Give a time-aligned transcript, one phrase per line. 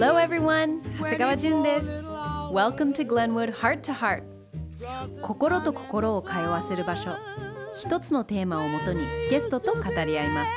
[0.00, 0.80] Hello everyone!
[0.96, 1.86] 長谷川純です。
[2.54, 4.22] Welcome to Glenwood Heart to Heart
[5.20, 7.10] 心と心を通わせる場所
[7.74, 10.50] 一つのテーマをもとにゲストと語り合います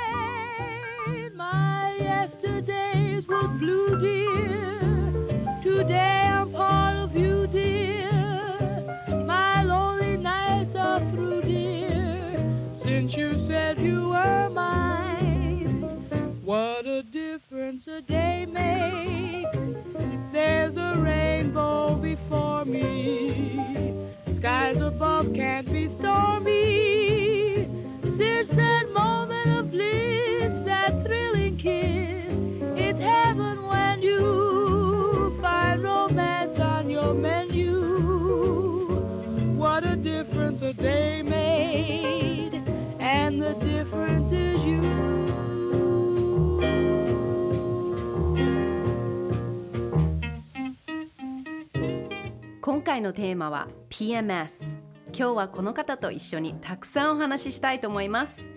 [52.93, 54.77] 回のテーマは PMS
[55.07, 58.51] 今日はこの方と一緒にたくさんお話ししたいと思います。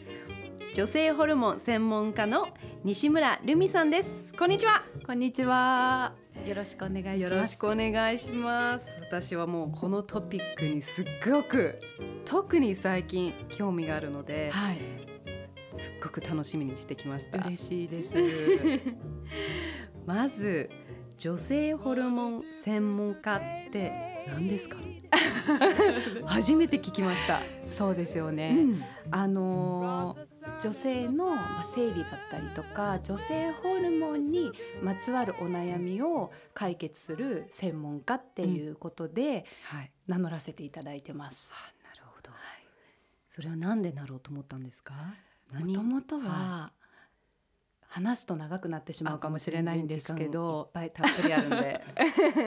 [0.75, 2.49] 女性ホルモン専門家の
[2.85, 4.35] 西村ルミさんです。
[4.35, 4.85] こんにちは。
[5.07, 6.13] こんにちは。
[6.45, 7.23] よろしくお願いします。
[7.23, 8.87] よろしくお願いします。
[9.01, 11.81] 私はもうこのトピックにすっごく
[12.27, 14.79] 特に最近興味があるので、はい、
[15.79, 17.39] すっごく楽しみにしてきました。
[17.39, 18.13] 嬉しいです。
[20.05, 20.69] まず
[21.17, 23.37] 女性ホルモン専門家
[23.69, 24.79] って何ですか？
[26.27, 28.51] 初めて聞きました、そうですよね。
[28.59, 28.83] うん。
[29.11, 39.93] あのー女性のまあ生理だったりとか女性ホルモンにまつわるお悩みを解決する専門家っていうことではい。
[40.07, 41.51] 名乗らせていただいてます。
[41.53, 42.31] あなるほど、
[43.29, 44.95] それはなんでなろうと思ったんですか？
[45.53, 46.73] もともとは、は
[47.89, 50.65] 話すと長くなってしまうかもしれないんですけど。
[50.67, 51.85] いっぱいたっぷりあるんで。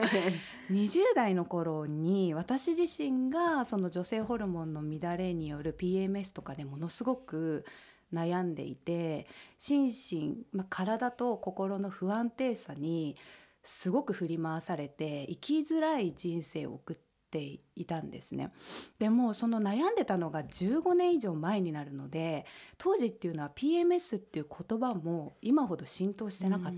[0.70, 7.64] 20代の頃に私自身がその女性ホルモンの乱れによる PMS とかでものすごく
[8.12, 9.26] 悩んでいて
[9.58, 13.16] 心身、まあ、体と心の不安定さに
[13.62, 18.52] すごく振り回されて生きづらい人生を送っていたんですね。
[18.98, 22.44] でもその悩んでたのが15年以上前になるので
[22.78, 26.72] 当時っていうのは PMS っていう言葉も今ほど浸透してなかっ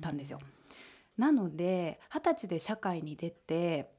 [0.00, 0.38] たんですよ。
[1.16, 3.90] なので二十歳で社会に出て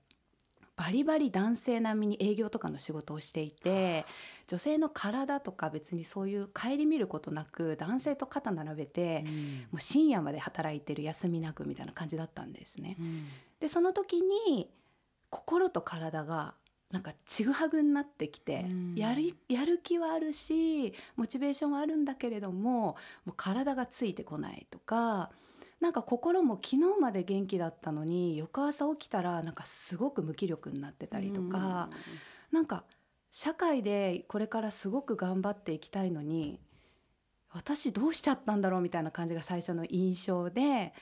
[0.80, 4.06] バリバリ男性並みに営業とかの仕事をしていて
[4.48, 9.26] 女性の体とか別にそういう顧みることなく男性と肩並べて
[9.72, 12.96] もう深夜まで働いてる休みなくみたいな感じだったんですね。
[13.60, 14.72] でその時に
[15.30, 16.56] 心と体が
[16.92, 18.96] なんかちぐはぐになってきて、うん。
[18.96, 22.96] やるやる気はあるしモチベーションはあるんだけれども
[23.26, 25.30] もう体がついてこないとか
[25.80, 31.90] なんか心も昨日まで元気だったのに翌朝起きたらなんかすごく無気力になってたりとか、
[32.52, 32.84] なんか
[33.32, 36.60] 社会でこれからすごく頑張っていきたいのに
[37.52, 40.94] 私どうしちゃったんだろうみたいな感じが最初の印象で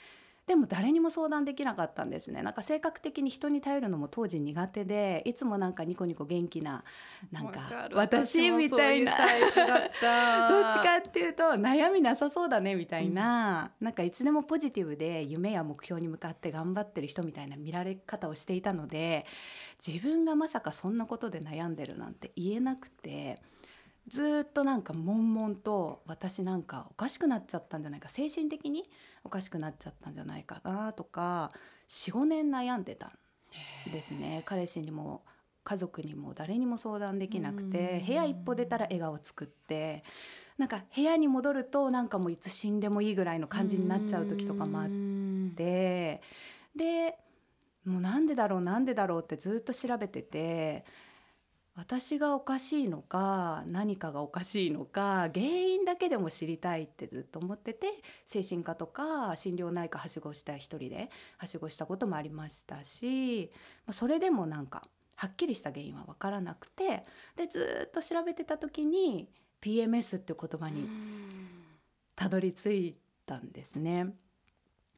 [0.48, 2.42] でも誰にも相談できなかったんですね。
[2.42, 6.86] なんか性格的に人に頼るのも当時苦手でいつもなんかニコニコ元気な
[7.34, 9.18] なんか私みたいな。
[10.48, 19.26] どっちかっていうと悩みなさそうだねみたいな、なんかいつでもポジティブで夢や目標に向かって頑張ってる人みたいな見られ方をしていたので
[19.86, 23.42] 自分がまさかそんなことで悩んでるなんて言えなくて
[24.08, 28.08] ずーっとなんか悶々と私なんかおかしくなっちゃったんじゃないか。
[28.08, 28.90] 精神的に
[29.28, 31.52] おかしくなっちゃったんじゃないかなとか
[31.90, 33.08] 45年悩んでた
[33.90, 34.42] んですね。
[34.46, 35.24] 彼氏にも
[35.66, 40.06] 家族にも誰にも相談できなくて部屋一歩出たら笑顔作って
[40.58, 44.88] なんか部屋に戻るとなんかもういつ死んでもいいぐらいの感じになっちゃう時とかもあっ
[45.56, 46.22] て
[46.74, 47.18] で
[47.84, 50.86] もうなんでだろうなんでだろうってずっと調べてて
[51.78, 57.88] 私がおかしいのか何かがおかしいのか原因だけでも知りたいってずっと思ってて
[58.26, 63.52] 精神科とか心療内科はしごした一人ではしごしたこともありましたし
[63.86, 67.04] まあそれでもなんかはっきりした原因は分からなくて
[67.36, 69.30] でずっと調べてた時に
[69.62, 70.90] PMS っていう言葉に
[72.16, 72.98] たどり着い
[73.28, 74.08] たんですね。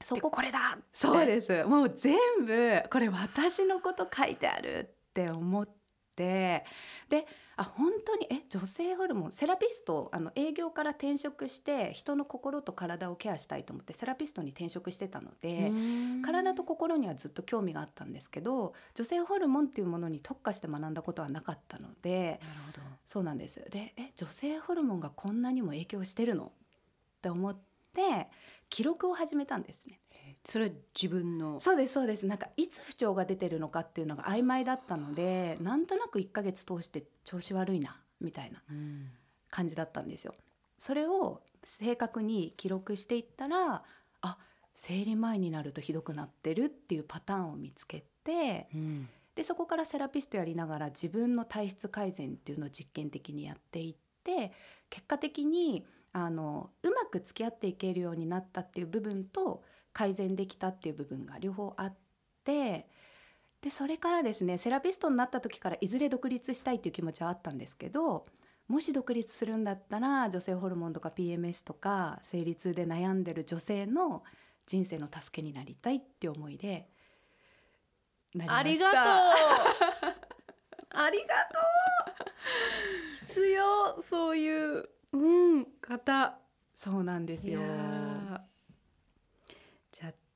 [0.01, 5.78] そここれだそうですもう全部これ私のこと書いてあるって思って
[6.27, 7.25] で
[7.55, 15.71] あ本当にえ女性ホルモンセラピストあの営業から転職して人の心と体をケアしたいと思ってセラピストに転職してたので
[16.23, 22.81] 体と心にはずっと興味があったんですけど女性ホルモンっていうものに特化して学んだことはなかったのでなるほど。
[23.05, 23.65] そうなんです。
[23.69, 26.45] でえ女性ホルモンがこんなにも影響してるの？
[26.45, 26.51] っ
[27.21, 28.27] て思ってて
[28.69, 29.99] 記録を始めたんですね。
[30.49, 31.59] それは自分の。
[31.59, 32.25] そうですそうです。
[32.25, 39.09] なんかいつ不調が出てるのかっていうのが曖昧だったのでなんとなく1ヶ月通して調子悪いなみたいなうん。
[39.51, 40.33] 感じだったんですよ。
[40.79, 43.83] それを正確に記録していったら
[44.21, 44.37] あ
[44.73, 49.09] 生理前になるとひどくなってるっていうパターンを見つけてうん。
[49.35, 54.51] でそこからセラピストやりながら自分の体質改善っていうのを実験的にやっていって
[54.89, 59.63] 結果的にあのうまく付き合っていけるようになったっていう部分と
[59.99, 61.93] 改善できたっていう部分が両方あっ
[62.45, 62.87] て
[63.61, 68.25] でそれからですねセラピストになった時からいずれ独立したいっていう気持ちはあったんですけど
[68.69, 74.23] もし独立するんだったら女性ホルモンとか PMS とか生理痛で悩んでる女性の
[74.67, 76.87] 人生の助けになりたいっていう思いで
[78.47, 79.01] ありがとう。
[80.95, 81.59] ありがと
[83.25, 83.27] う。
[83.27, 86.39] 必要そういううん方。
[86.73, 87.59] そうなんですよ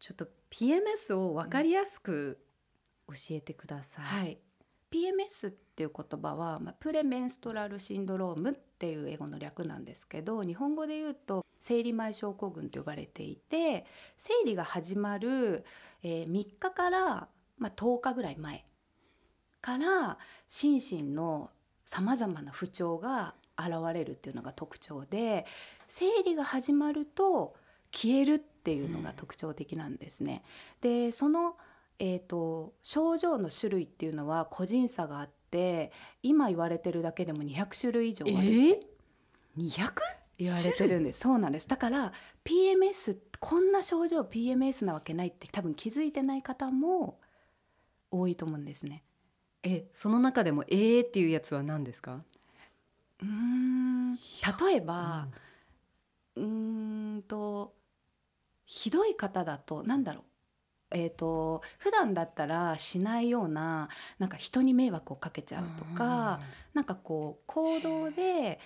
[0.03, 2.37] ちょっと PMS を分かりやすく
[3.07, 4.37] 教えてください、はい。
[4.91, 13.85] PMS っていう言葉は、まあ、プレメンストラルシンドロームっていう英語の略なんですけど日本語で言うと生理前症候群と呼ばれていて
[14.17, 15.63] 生理が始まる、
[16.03, 18.65] えー3日から、まあ、10日ぐらい前
[19.61, 20.17] から
[20.49, 21.49] 心身の
[21.85, 25.45] さまざまな不調が現れるっていうのが特徴で
[25.87, 27.55] 生理が始まると
[27.93, 30.43] 消えるっていうのが特徴的なんですね。
[30.81, 31.57] でその
[31.99, 35.91] えー、と症状の種類っていうのは個人差があって
[36.23, 38.87] 今言われてるだけでも200種類以上あるって
[39.57, 39.91] 200?
[40.39, 41.19] 言われてるんです。
[41.19, 41.67] そうなんです。
[41.67, 42.11] だから
[42.43, 47.19] PMS こんな症状 PMS なわけないって多分気づいてない方も
[48.09, 49.03] 多いと思うんですね。
[49.61, 52.23] えその中でもえーっていうやつは何ですか？
[53.21, 54.15] うーん。
[54.15, 55.27] 例えば
[56.35, 57.75] うーんと
[58.65, 60.23] ひどい方だとなんだろう。
[60.95, 63.89] えー、と普段だったらしないような
[64.19, 66.39] なんか人に迷惑をかけちゃうとか、
[66.73, 68.59] なんかこう行動で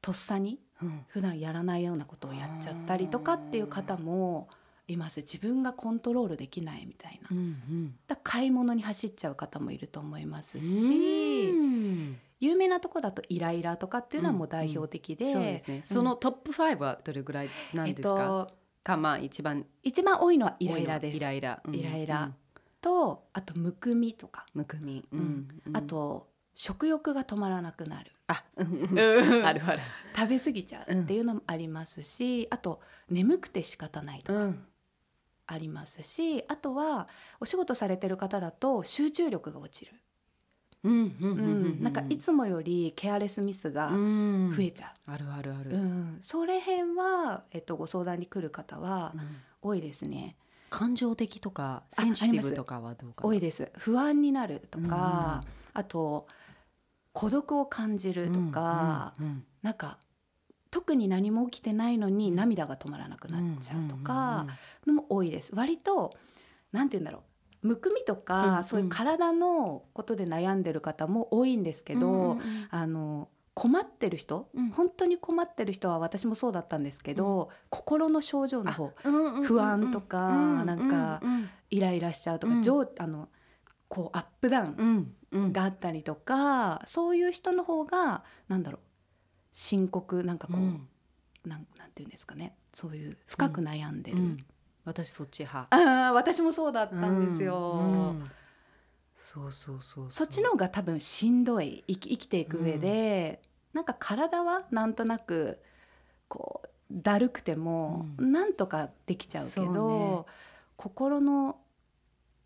[0.00, 1.04] とっさにうん。
[1.08, 4.48] 普段やらないようなことをやっちゃったりとかっていう方も
[4.88, 5.20] います。
[5.20, 7.28] 自分がコントロールできないみたいな。
[7.30, 7.94] うんうん。
[8.06, 12.18] だ買い物に走っちゃう方もいると思いますうしん。
[12.40, 21.16] 有名なとこだとイライラとかっていうのはもう代表的で、そうですね、そのトップ5はどれぐらいなんえっですか、とかまあ一番一番多いのはイライラです。
[21.16, 21.74] イライラ、うん。
[21.74, 22.22] イライラ。
[22.22, 22.34] うん。
[22.80, 25.48] とあとむくみとか、むくみ、うん。
[25.72, 28.10] あと食欲が止まらなくなる。
[28.26, 28.62] あ、あ
[29.52, 29.80] るある、
[30.14, 34.66] 食べ過ぎちゃうっていうのもありますし、あと眠くて仕方ないとかん、
[35.46, 37.08] ありますし、あとは
[37.40, 40.01] お仕事されてる方だと集中力が落ちる、
[40.82, 46.16] なんかいつもよりケアレスミスが増増えちゃあるあるある、う、うん。
[46.20, 49.20] それ辺は、えっと、ご相談に来る方はうん。
[49.64, 50.36] 多いですね。
[50.70, 53.28] 感情的とかあセンシティブとかはどうかな？
[53.28, 53.70] 多いです。
[53.76, 56.26] 不安になるとか、あと
[57.12, 59.98] 孤独を感じるとか、うんうんなんか
[60.72, 64.46] 特に何も起きてないのに涙が止まらなくなっちゃうとか
[64.86, 65.54] のも多いです。
[65.54, 66.16] 割と
[66.72, 67.22] なんて言うんだろう
[67.62, 68.64] むくみとか、うんうん。
[68.64, 72.68] そういう体のことで悩んでる方も多いんですけど、うんうんうん。
[72.70, 74.70] あの困ってる人、うん。
[74.70, 81.48] 本当に困ってる人は私もそうだったんですけど、心の症状の方うんうんうん不安とかうんなんかうん。
[81.70, 82.62] イライラしちゃうとか、うん。
[82.62, 83.28] 上あの
[83.88, 85.52] こうアップダウンうんうん。
[85.52, 88.80] があったりとか、そういう人の方がなんだろう
[89.52, 90.88] 深刻なんかこう、うん。
[91.44, 94.36] なんなんていうんですかねそういう深く悩んでる、うん
[94.84, 95.68] 私そっち派。
[95.70, 98.10] ああ私もそうだったんですよ、うん。
[98.10, 98.24] うん。
[99.14, 101.84] そうそうそうそっちの方が多分しんどい。
[101.86, 103.40] 生き生きていく上で、
[103.72, 105.60] なんか体はなんとなく
[106.28, 110.32] こうだるくても、うなんとかできちゃうけどね。
[110.76, 111.58] 心の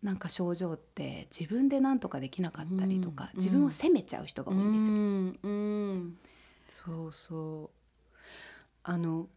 [0.03, 3.39] なんか症状って自分でなんとかできなかったりとか、うん。
[3.39, 4.93] 自分を責めちゃう人が多いんですよ。
[4.93, 5.39] うん。
[5.41, 6.17] うん。
[6.69, 7.77] そうそう。
[8.83, 9.27] あの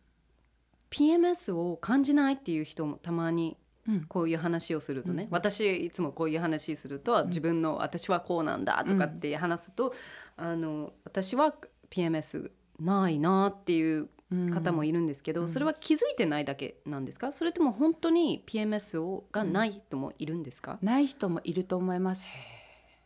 [0.90, 3.56] PMS を感じないっていう人もたまに
[3.88, 4.04] うん。
[4.04, 5.28] こういう話をするとね、うん。
[5.30, 7.28] 私いつもこういう話すると、ん。
[7.28, 9.94] 自分の私はこうなんだとかって話すと、
[10.36, 11.54] あの私は
[11.88, 14.10] PMS ないなっていう
[14.52, 15.48] 方もいるんですけど、うん。
[15.48, 17.32] それは気づいてないだけなんですか？
[17.32, 22.26] それとも本当に PMS をがない人もいるんですか、ない人もいると思います。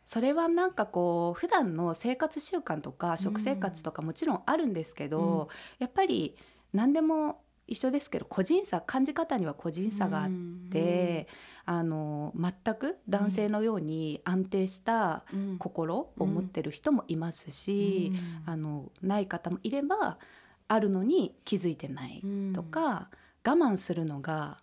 [0.05, 5.47] それはなんかこう普段の生活習慣とか食生活とかもちろんあるんですけど、
[5.79, 6.35] やっぱり
[6.73, 10.29] 何でも一緒ですけど個人差感じ方には個人差があっ
[10.71, 11.27] て、
[11.65, 15.57] あの全く男性のように安定したうん。
[15.57, 18.11] 心を持ってる人もいますし、
[18.45, 20.19] あのない方もいれば
[20.67, 23.09] あるのに気づいてないとか、
[23.43, 24.59] 慢するのが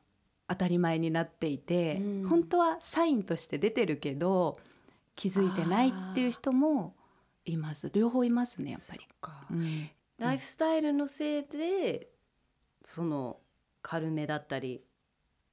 [0.49, 2.29] 当たり前になっていて、うん。
[2.29, 4.59] 本当はサインとして出てるけど
[5.17, 6.95] 気づいてないっていう人も
[7.45, 7.91] います。
[7.93, 9.01] 両方いますねやっぱり。
[9.21, 9.47] か。
[9.51, 9.91] うん。
[10.19, 12.12] ライフスタイルのせいで
[12.85, 13.39] その
[13.83, 14.85] 軽めだったり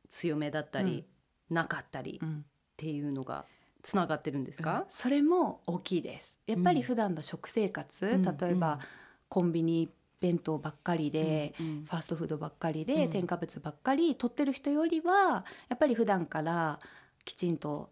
[0.10, 1.06] 強めだったり、
[1.50, 2.46] なかったりっうん。
[2.78, 3.46] ていうのが
[3.82, 6.40] つながってるんですか、それも大きいです。
[6.48, 8.22] やっぱり普段の食生活、うん。
[8.24, 8.80] 例えば、
[9.28, 11.66] コンビニ弁当ばっかりで、うん。
[11.66, 11.86] うん。
[11.86, 13.10] ファーストフードばっかりで、うん。
[13.10, 16.80] 添加物ばっかり取ってる人よりはやっぱり普段から
[17.26, 17.90] きちんと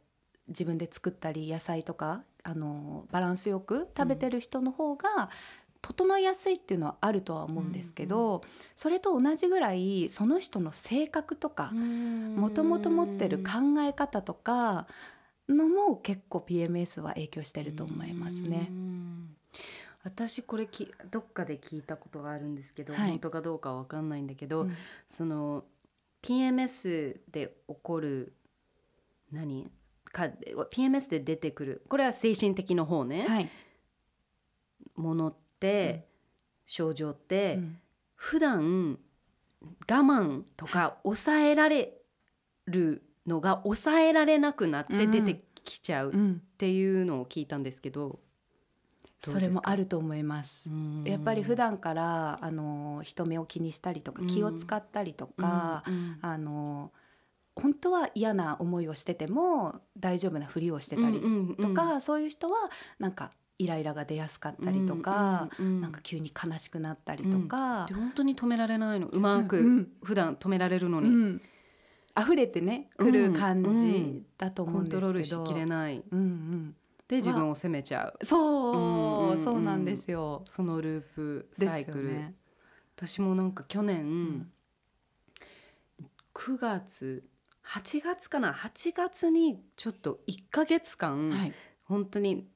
[0.48, 5.30] 自分で作ったり野菜とかあのバランスよく食べてる人の方が
[5.82, 8.42] 整いやすいっていうのはあるとは思うんですけど、
[8.76, 14.88] それと同じぐらいその人の性格とかもともと持ってる考え方とか
[15.48, 18.68] のも結構 PMS は影響してると思いますね。
[18.70, 18.74] う。
[18.74, 19.36] ん。
[20.04, 23.10] 私これきどっかで聞いたことがあるんですけど、はい。
[23.12, 24.74] 本当かどうかわかんないんだけど、うん。
[25.08, 25.64] その
[26.22, 28.34] PMS で起こる
[29.32, 29.72] 何？
[30.06, 30.30] か
[30.72, 33.50] PMS で出てくるこれは精神的の方ね、はい。
[34.96, 35.47] ものって、
[36.66, 37.78] 症状って、うん。
[38.16, 38.98] 普段
[39.62, 41.94] 我慢とか抑えられ
[42.66, 46.42] るのが抑えられなくなって出てきちゃうっうん。
[46.58, 48.20] ていうのを聞いたんですけど、
[49.20, 50.70] それもあると思います。
[51.04, 55.84] やっぱり普段段からあの人目を気にしたりとか気を使ったりとか、
[56.22, 56.92] あの
[57.56, 61.22] 本当は嫌な思いをしてても大丈夫なふりをしてたり
[61.60, 69.08] とか、そういう人はなんかイライラが出やすかったりとか、なんか急に悲しくなったりとか、本当に止められないの。
[69.08, 69.88] うまく、うん。
[70.04, 71.42] 普段止められるのに、うん。
[72.20, 73.06] 溢れてねうん。
[73.08, 76.04] くる感うんじだと思コンうんですけど、トロールしきれない。
[76.12, 76.76] うんうん、
[77.08, 78.26] で自分を責めちゃう。
[78.26, 80.44] そう、うんうんそうなんですよ。
[80.46, 82.36] そのループサイクル、よね。
[82.96, 84.52] 私もなんか去年、ん。
[86.34, 87.24] 9月
[87.66, 92.48] 8月かな？8月にちょっと1ヶ月間、はい、本当に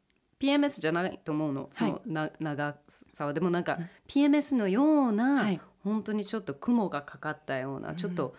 [0.41, 1.69] PMS じゃないと思うの。
[1.71, 2.75] その、な長
[3.13, 3.33] さは。
[3.33, 3.89] でもなんかうん。
[4.07, 7.95] PMS のような、はい、本当にちょっと雲がかかったような、うん。
[7.95, 8.35] ちょっと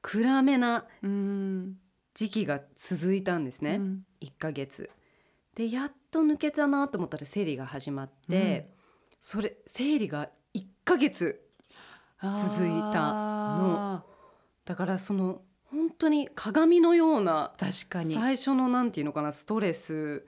[0.00, 1.76] 暗めなうん、
[2.14, 4.06] 時期が続いたんですね、うん。
[4.22, 4.90] 1ヶ月。
[5.54, 8.70] でやっと抜けたなと思ったら生理が始まって、
[9.20, 11.40] それ生理が1ヶ月
[12.20, 14.04] 続いたあ
[14.64, 18.14] だからその本当に鏡のようなー確かに。
[18.14, 20.26] 最初のなんていうのかなストレス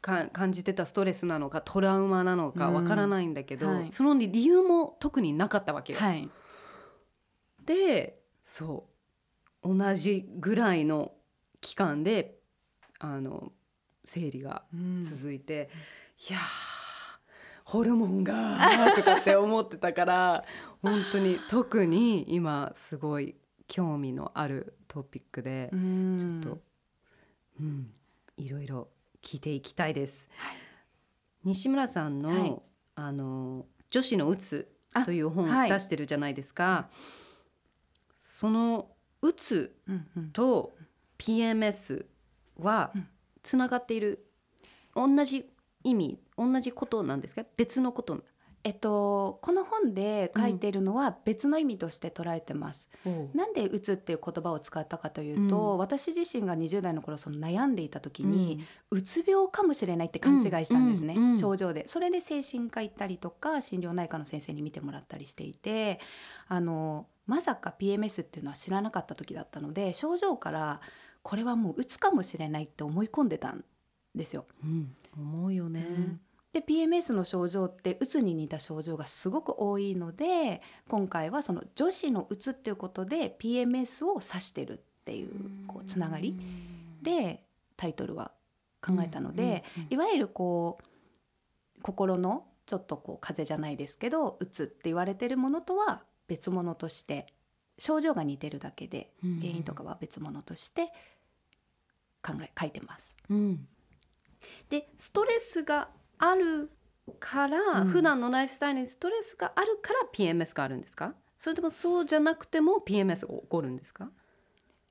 [0.00, 2.74] 感じてたストレスなのかトラウマなのかうん。
[2.74, 3.92] わからないんだけど、はい。
[3.92, 5.98] その理由も特になかったわけよ。
[5.98, 6.28] はい、
[7.64, 8.86] でそ
[9.62, 11.12] う同じぐらいの
[11.60, 12.38] 期間で
[12.98, 13.52] あの
[14.04, 15.02] 生理がうん。
[15.02, 15.68] 続いて、
[16.28, 16.40] いやー
[17.64, 20.44] ホルモンがーとかって思ってたから
[20.82, 23.34] 本当に特に今すごい
[23.66, 26.40] 興味のあるトピックで、うん。
[26.42, 26.60] ちょっと、
[27.60, 27.92] うん、
[28.36, 28.88] いろいろ
[29.26, 30.28] 聞いていきたいです。
[31.42, 32.56] 西村さんの,、はい。
[32.94, 35.70] あの女子のうつあという本はい。
[35.70, 36.88] を出してるじゃないですか。
[38.20, 38.88] その
[39.22, 39.74] うつ
[40.32, 40.76] と
[41.18, 42.06] PMS
[42.58, 43.08] はうん。
[43.42, 44.26] つながっている、
[44.94, 45.48] 同じ
[45.84, 47.44] 意味同じことなんですか？
[47.56, 48.22] 別のこと
[48.66, 52.90] えっと、この本で書いているのは別の意味として捉えてます。
[53.32, 55.78] なんで「うつ」っていう言葉を使ったかというと、うん。
[55.78, 58.58] 私自身が20代の頃その悩んでいた時に、
[58.90, 61.86] うつ病かもしれないって勘違いしたんですね、うんうん症状で。
[61.86, 66.00] それで精神科行ったりとか心療内科の先生に見てもらったりしていて
[66.48, 70.80] あのまさか PMS っていうのは知らなかった時だったので症状から
[71.22, 73.64] これはもううつかもしれないって思い込んでたん
[74.16, 74.44] ですよ。
[74.64, 76.18] うん、思うよね。
[76.56, 85.28] で PMS の症状ってうつに似た症状がすごく多いので今回はその女子のうつっていうことで PMS を指してるっていう
[85.66, 86.34] こうつながり
[87.02, 87.42] で
[87.76, 88.30] タイトルは
[88.80, 97.26] 考えたので、いわゆるこう心のちょっとこう風邪じゃないですけどうつって言われてるものとは別物として
[97.76, 99.40] 症状が似てるだけでうん。
[99.40, 100.90] 原因とかは別物として
[102.22, 103.14] 考え書いてます。
[103.28, 103.68] うん、
[104.70, 106.70] でストレスがある
[107.20, 107.88] から、うん。
[107.88, 111.14] 普段のライフスタイルにストレスがあるから PMS があるんですか？
[111.36, 114.10] それともそうじゃなくても PMS が起こるんですか？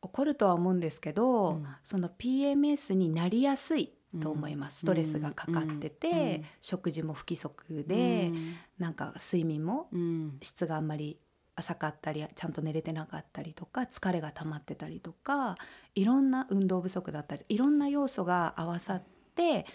[0.02, 1.68] 起こるとは思うんですけど、うん。
[1.84, 6.18] その PMS になりやすいと思います、ストレスがかかってて、うん。
[6.18, 6.46] うん。
[6.62, 8.32] 食事も不規則で、
[8.78, 10.38] なんか睡眠もうん。
[10.42, 11.20] 質があんまり
[11.58, 15.56] 浅かったりちゃんと寝れてなかったりとか疲れが溜まってたりとか
[15.96, 19.04] いろんな運動不足だったりいろんな要素が合わさっ
[19.36, 19.66] て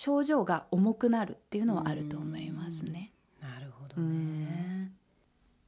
[0.00, 3.12] 症状が重くなるっていうのはあると思いますね。
[3.38, 4.92] なるほどね。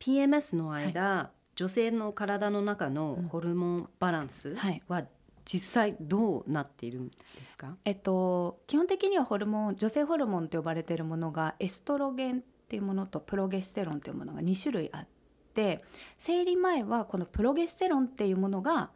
[0.01, 4.83] PMS の間、女性の体の中のホルモンバランスはい。
[4.89, 5.05] は
[5.45, 7.15] 実際どうなっているんで
[7.47, 15.07] すか、えっと、基本的にはホルモン女性ホルモンと呼ばれているものがエストロゲンっていうものとプロゲステロンというものが2種類あっ
[15.53, 15.85] て
[16.17, 18.93] 生理前はこのプロゲステロンっていうものが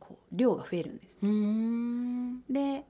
[0.00, 1.18] こう量が増えるんです。
[1.20, 2.40] うん。
[2.48, 2.86] で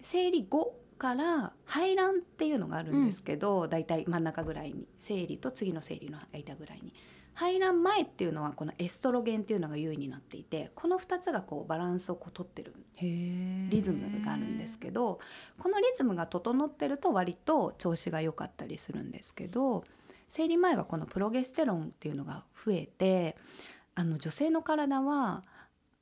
[0.00, 6.94] 生理後から排卵っていうのがあるんですけど、だいたい真ん中ぐらいに生理と次の生理の間ぐらいに。
[7.34, 15.18] 排卵前っていうのはこのエストロゲンっていうのが優位になっていてこの2つがこうバランスをこう取ってるリリズムがあるんですけど
[15.58, 19.82] このリズムが整ってると割と調子が良かったりするんですけど
[20.28, 23.38] 生理前はこのプロゲステロンっていうのが増えて
[23.94, 25.42] あの女性の体は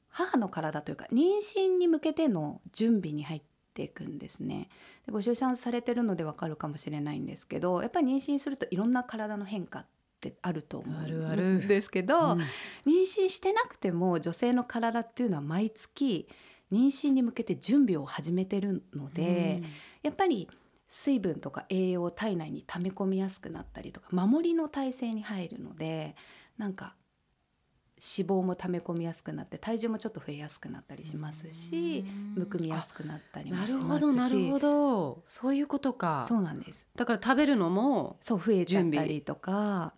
[0.09, 3.43] 母の体というか妊娠に向けての準備に入っ
[3.81, 4.69] ていくんですね。
[5.07, 9.87] でご出産されてるのでわかるかもしれないんですけどやっぱり妊娠するといろんな体の変化っ
[10.21, 12.41] てあると思うんですけど、うん。
[12.41, 16.29] 妊娠してなくても女性の体っていうのは毎月
[16.71, 19.63] 妊娠に向けて準備を始めてるので、
[20.03, 20.49] やっぱり
[20.89, 26.17] 水分とか栄養を体内に溜め込みやすくなったりとか守りの体制に入るので
[26.59, 26.95] なんか
[28.01, 32.05] 脂肪も溜め込みやすくなって体重もちょっと増えやすくなったりしますし
[32.35, 33.85] むくみやすくなったりもなるほし。
[33.85, 35.23] ますしどなるほど。
[35.27, 36.25] そういうことか。
[36.27, 39.93] そうなんですだから食べるのもそう増えちゃったりとか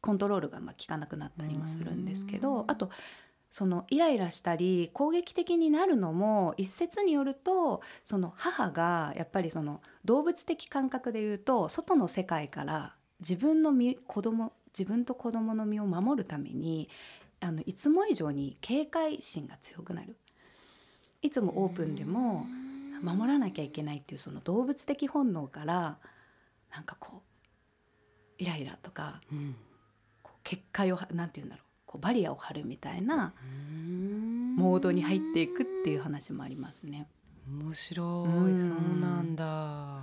[0.00, 2.90] コントロールがまあ効かなくなったりもするんですけどあと
[3.50, 16.88] そのイライラしたり攻撃的になるのも一説によるとその母がやっぱりその動物的感覚で言うと外の世界から自分の身子供自分と子供の身を守るために
[17.40, 20.16] あのいつも以上に警戒心が強くなる。
[21.20, 22.46] いつもオープンでも
[23.02, 25.98] 守らなきゃいけないっていうその動物的本能から
[26.72, 27.22] なんかこ
[28.38, 29.56] うイライラとかうん。
[30.22, 33.34] こう結界をはなんて言うんだろうこうバリアを張るみたいな
[34.56, 37.08] モモードに入っていくっていう話もありますね。
[37.48, 38.28] 面白い。
[38.28, 38.68] うん。
[38.68, 40.02] そうなんだ。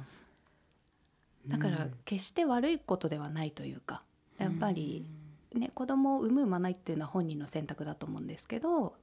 [1.48, 4.02] だから決して悪いことではないというか
[4.38, 5.06] やっぱり、
[5.54, 8.96] ね、子供を産む産まないっていうのは本人の選択だと思うんですけど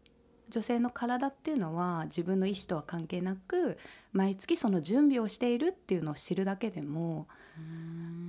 [0.48, 3.78] 女性の体っていうのは自分の意思とは関係なく
[4.12, 7.26] 毎月その準備をしているっていうのを知るだけでも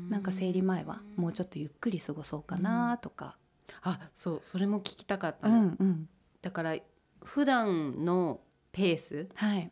[0.10, 3.38] なんか生理前はもうちょっとゆっくり過ごそうかなとか。
[3.82, 5.50] あそうそれも聞きたかった。
[5.50, 6.10] うの、んうん。
[6.42, 6.76] だから
[7.24, 8.40] 普段の
[8.72, 9.72] ペースはい。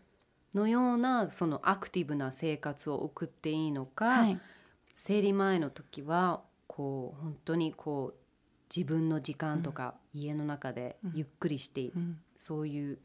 [0.54, 4.40] のようなそのアクティブな生活を送っていいのか、はい。
[4.94, 8.20] 生理前の時はこう本当にこう
[8.74, 11.12] 自分の時間とか家の中でうん。
[11.16, 12.18] ゆっくりして、うん。
[12.38, 12.98] そういう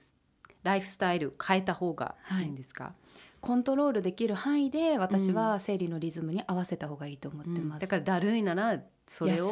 [0.62, 2.44] ライフスタイル変えた方がい。
[2.44, 2.94] いんですか、
[3.40, 7.68] コントロールできる範囲で私は生理のリズムに合わせた方がいいと思ってうん。
[7.68, 7.80] ます。
[7.80, 9.50] だからだるいならそれを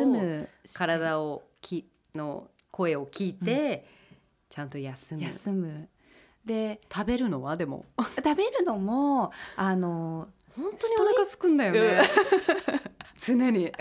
[0.72, 3.85] 体をきの声を聞いて、
[4.48, 5.22] ちゃんと休む。
[5.22, 5.88] 休む。
[6.44, 7.85] で食べるのはでも。
[7.98, 12.03] 食べるのもあの本当にお腹すくんだよね
[13.19, 13.73] 常に、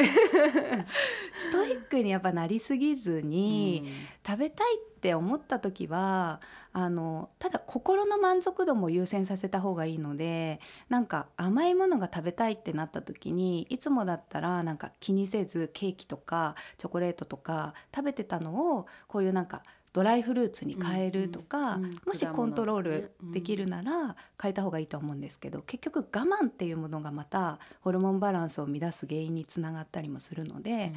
[1.36, 3.88] ストイックにやっぱなりすぎずに、
[4.26, 6.40] 食べたいって思った時は
[6.72, 30.94] あのただ心の満足度も優先させた方がいいのでなんか甘いものが食べたいってなった時にいつもだったらなんか気にせずケーキとかチョコレートとか食べてたのをこういうなんかドライフルーツに変えるとか、うんうんもしコントロールできるなら変えた方がいいと思うんですけど結局我慢っていうものがまたホルモンバランスを乱す原因につながったりもするので、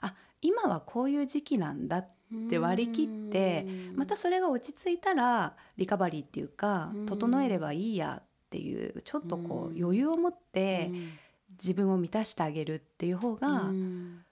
[0.00, 2.08] あ今はこういう時期なんだっ
[2.48, 7.06] て割り切ってまたそれが落ち着いたらリカバリーっていうかうん。
[7.06, 9.82] 整えればいいやっていうちょっとこううん。
[9.82, 11.12] 余裕を持っうてん。
[11.52, 14.24] 自分を満たしてあげるっていう方がうん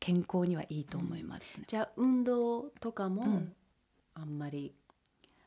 [0.00, 1.64] 健康にはいいと思いますね。
[1.66, 3.52] じゃあ運動とかもうん。
[4.14, 4.72] あんまり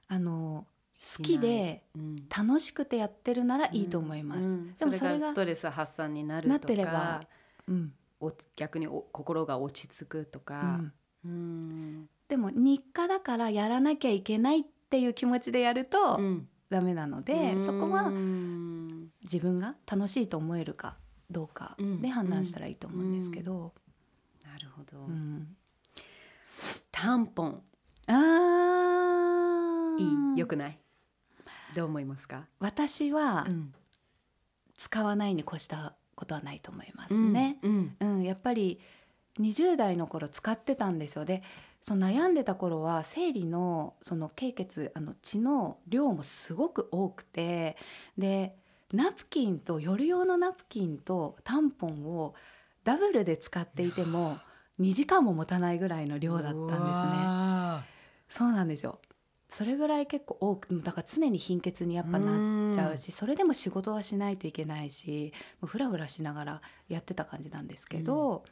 [0.08, 0.68] あの
[1.18, 2.16] 好きでうん。
[2.30, 4.48] 楽しくてやってるならいいと思います。
[4.48, 4.74] うん。
[4.76, 7.24] でもそれがストレス発散になるとかなってれば
[7.68, 7.94] うん。
[8.20, 10.94] お逆にお心が落ち着くとうか、ん。
[11.26, 12.10] うん。
[12.28, 16.48] でも日課だからやらなきゃいけないっていう気持ちでやるとうん。
[16.70, 20.98] ダメなので、そこはうん自分が楽しいと思えるか
[21.32, 23.74] どうかで判断したらいいと思うんですけど、
[24.80, 25.56] ほど、うん。
[26.92, 27.62] タンポン。
[28.08, 28.12] あ
[30.00, 30.36] いー。
[30.36, 30.80] い良くない？
[31.76, 33.74] どう思いますか、私はん。
[34.78, 37.60] 使わないに越したことはないと思いますね。
[37.62, 38.80] うんうん、やっぱり
[39.40, 41.26] 20代の頃使ってたんですよ。
[41.26, 41.44] で
[41.82, 47.78] その悩んでた頃は生理のその経血あの血の量もすごく多くて
[48.18, 48.56] で
[48.92, 52.34] ナプキンと夜用のナプキンとタンポンを
[52.84, 54.40] ダブルで使っていても
[54.80, 57.10] 2時間も持たないぐらいの量だったんですね。
[57.10, 57.84] ね
[58.30, 59.00] そうなんですよ。
[59.50, 68.44] それぐらい結構多くだから常に貧血にやっぱなっちゃうしそれでも仕事はしないといけないしもうフラフラしながらやってた感じなんですけど、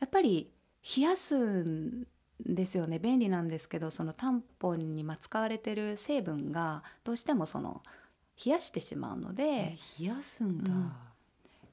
[0.00, 0.50] やっぱり
[0.96, 2.06] 冷やすん
[2.40, 2.98] ですよね。
[2.98, 7.82] 便利なんですけどそのタンポンにまあ使われてる成分がどうしてもその
[8.44, 10.92] 冷やしてしまうのでえ冷やすんだ、うん。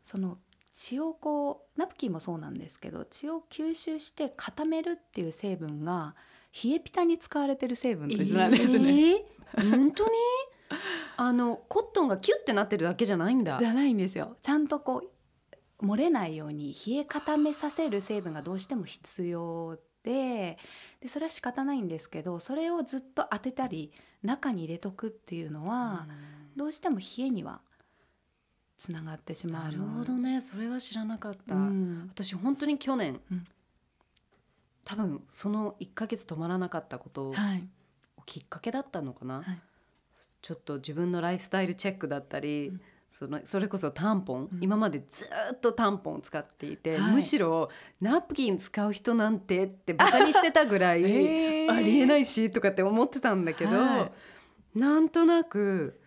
[0.04, 0.38] その
[0.74, 6.16] 血をこうナプキンもそうなんですけど血を吸収して固めるっていう成分が
[6.64, 9.12] 冷えピタに使われてる成分と一緒なんですね。
[9.12, 10.12] えー本当に？
[11.18, 13.58] あのコットンがキュッてなってるだけじゃないんだ。
[13.60, 14.38] じゃないんですよ。
[14.42, 15.04] ちゃんとこ
[15.82, 20.58] う漏れないように冷え固めさせる成分がどうしても必要で
[21.02, 23.92] でそれは仕方ないんですけどそれをずっと当てたり
[24.24, 26.08] 中に入れとくっていうのは、
[26.56, 27.62] どうしても冷えには
[28.82, 29.64] つながってしまう。
[29.66, 30.42] なるほどね。
[30.42, 32.10] それは知らなかった、うん。
[32.12, 33.46] 私本当に去年、うん。
[34.84, 37.64] 多分その1ヶ月止まらなかったことはい。
[38.26, 39.62] きっかけだったのかな、はい。
[40.42, 42.82] ちょっと自分のライフスタイルチェックだったり、うん。
[43.08, 44.58] そのそれこそタンポン、うん。
[44.62, 47.14] 今までずっとタンポンを使っていて、はい。
[47.14, 47.70] むしろ
[48.02, 51.72] ナプキン使う人なんてってバカにしてたぐらい、 えー。
[51.72, 54.12] ありえないしとかって思ってたんだけど、は
[54.74, 56.01] なんとなく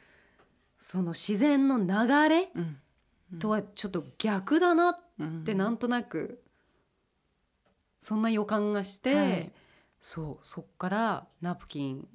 [0.86, 3.38] その自然の流れうん。
[3.38, 5.42] とはちょっと逆だなっうん。
[5.44, 6.42] てなんとなく
[8.02, 9.52] そんな予感がして、はい。
[9.98, 12.06] そうそっからナプキン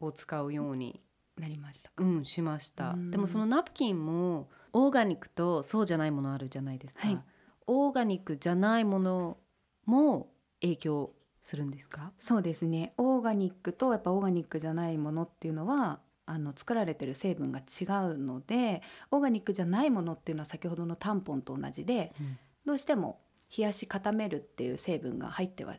[0.00, 1.04] を使うように、
[1.38, 1.90] なりました。
[1.98, 2.92] うん、しました。
[2.92, 3.10] うん。
[3.10, 7.20] でもそのナプキンもオーガニックとそうじゃないものあるじゃないですか、はい。
[7.66, 9.36] オーガニックじゃないもの
[9.84, 10.30] も
[10.62, 12.12] 影響するんですか？
[12.18, 12.94] そうですね。
[12.96, 22.38] オーガニックとやっぱオーガニックじゃないものっていうのはあの作られてる成分が違うのでオーガニックじゃないものっていうのは先ほどのタンポンと同じでうん。
[22.66, 23.20] どうしても
[23.56, 25.76] 冷やし固めるっていう成分が入っては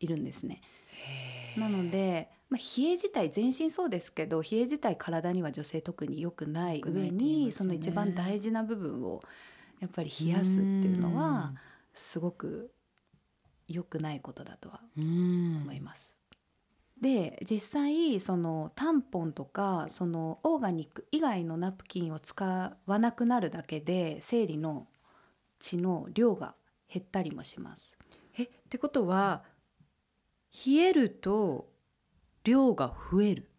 [0.00, 0.62] いるんですね。
[1.56, 9.22] なので、まあ、冷え自体全身そうですけど冷え自体体には女性特に良くない上に、ねその一番大事な部分を
[9.80, 11.52] やっぱり冷やすっていうのは
[11.92, 12.72] すごく
[13.68, 15.62] 良くないことだとはうん。
[15.62, 16.18] 思います。
[17.04, 24.86] で実際そのタンポンとかそのオーガニック以外のナプキンを使わなくなるだけで生理の
[25.60, 26.54] 血の量が
[26.90, 27.98] 減ったりもします。
[28.38, 29.44] えってことは
[30.66, 31.68] 冷えると
[32.42, 33.50] 量が増える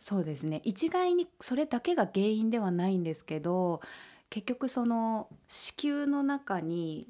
[0.00, 3.80] そうですね一概にそれだけが原因ではないんですけど
[4.28, 7.08] 結局その子宮の中に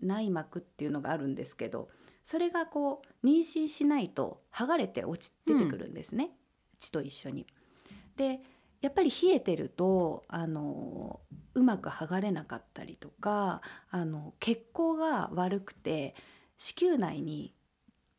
[0.00, 1.88] 内膜っていうのがあるんですけど
[2.24, 6.30] それがこう妊娠しないと剥がれて落ち出てくるんですね、
[6.80, 7.46] 血と一緒に。
[8.16, 8.40] で
[8.80, 11.20] やっぱり冷えてるとあの
[11.54, 16.14] うまく剥がれなかったりとかあの血行が悪くて
[16.58, 17.54] 子宮内に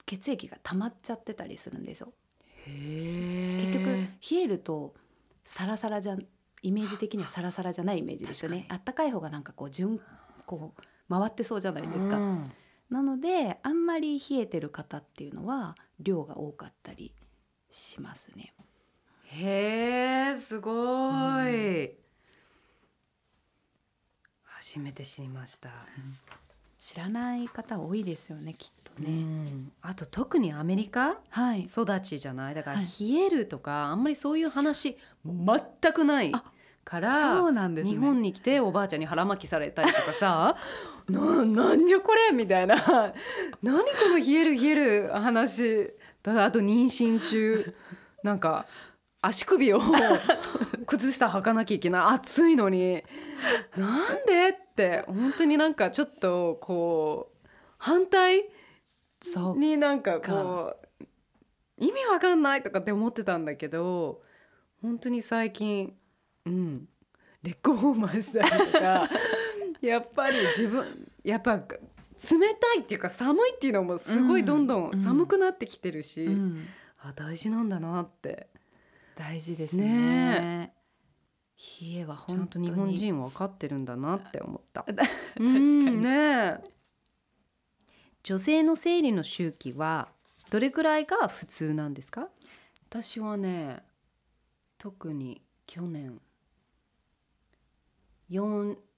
[0.08, 2.14] 血液が溜まっちゃってたりするんですよ。
[2.66, 4.96] 結局冷えると
[5.46, 6.18] サラサラじゃ
[6.64, 8.66] イメージ的にはサラサラじゃないイメージですよね。
[8.70, 10.00] 確あったかい方がなんかこう順
[10.46, 12.44] こう回ってそうじゃないですか、うん
[12.90, 17.14] なのであんまり冷えてる方っていうのは量が多かったり
[17.72, 18.54] しますね。
[19.28, 21.92] へえすごうい、
[24.44, 25.70] 初めて知りました、
[26.78, 29.72] 知らない方多いですよねきっとうね、ん。
[29.82, 31.62] あと特にアメリカはい。
[31.64, 32.56] 育ちじゃない？
[32.56, 32.86] だからはい。
[33.14, 34.96] 冷えるとか、あんまりそういう話
[35.26, 36.44] 全くないあ
[36.84, 37.92] からそうなんですね。
[37.96, 40.56] 日本に来ておばあちゃんに腹巻きされたりとかさ
[41.10, 42.76] ななんじゃこれみたいな。
[43.62, 45.92] 何この冷える冷える話。
[46.24, 47.74] だあと妊娠中。
[48.24, 48.66] なんか
[49.22, 49.82] 足首を
[50.88, 52.02] 靴下履かなきゃいけない。
[52.16, 53.04] 暑いのに。
[53.78, 55.04] なんでって。
[55.08, 58.44] 本当になんかちょっとこう反対
[59.22, 61.06] そうになんかこう
[61.78, 64.22] 意味わかんないとかって思ってたんだけど
[64.82, 65.96] 本当に最近
[66.46, 66.88] うん
[67.44, 69.10] レッグウォーマーしたりとか
[69.82, 71.64] やっぱり自分やっぱ冷
[72.60, 76.66] たいっていうか寒いっていうのもすごいどんどん寒くなってきてるし、うん。
[77.00, 78.48] あ大事なんだなって。
[79.16, 79.86] 大事ですね。
[79.86, 80.74] ね
[81.82, 82.68] 冷えは本当に。
[82.68, 84.84] んと日本人分かってるんだなって思った。
[84.88, 85.06] 確か
[85.40, 86.62] うんにね
[88.24, 90.10] 女性の生理の周期は
[90.50, 92.30] どれくらいが普通なんですか？
[92.90, 93.84] 私はね
[94.78, 96.20] 特に去年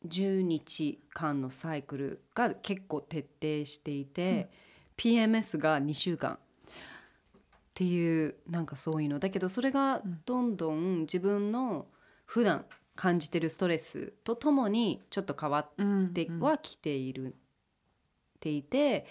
[0.08, 4.50] 40日間のサイクルが結構徹底していて、
[4.98, 6.38] PMS が2週間っ
[7.74, 9.20] ていうなんかそういうの。
[9.20, 11.88] だけどそれがどんどん自分の
[12.26, 12.65] 普段
[12.96, 17.36] 感じてるストレスとともにちょっと変わってはきている
[18.39, 19.06] ていて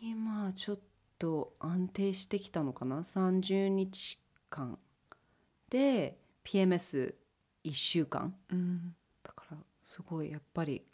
[0.00, 0.80] 今ちょっ
[1.18, 4.76] と安定してきたのかな？30日間
[5.70, 7.14] で PMS1
[7.72, 8.34] 週間。
[8.50, 8.96] うん
[9.90, 10.84] すごいやっぱり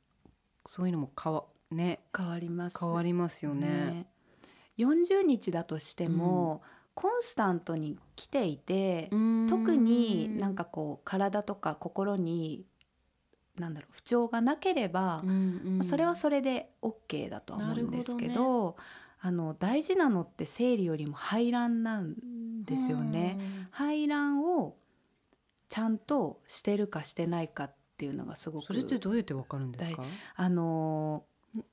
[0.65, 2.79] そういうのも変わ,、ね、変わります。
[2.81, 3.69] 変わりますよね。
[3.69, 4.07] ね。
[4.79, 6.63] 40日だとしても、
[6.95, 9.11] コンスタントに来ていて、
[9.51, 12.65] 特になんかこう体とか心に
[13.59, 15.33] なんだろう不調がなければ、うんう
[15.73, 15.79] ん。
[15.79, 18.77] まあそれはそれで OK だとは思うんですけど
[19.21, 22.15] あの大事なのって生理よりも排卵なん
[22.65, 23.69] ですよね。
[23.71, 24.79] 排卵を
[25.69, 30.05] ちゃんとしてるかしてないかっていうのがすごくそれってどうやってわかるんですか？
[30.35, 31.25] あの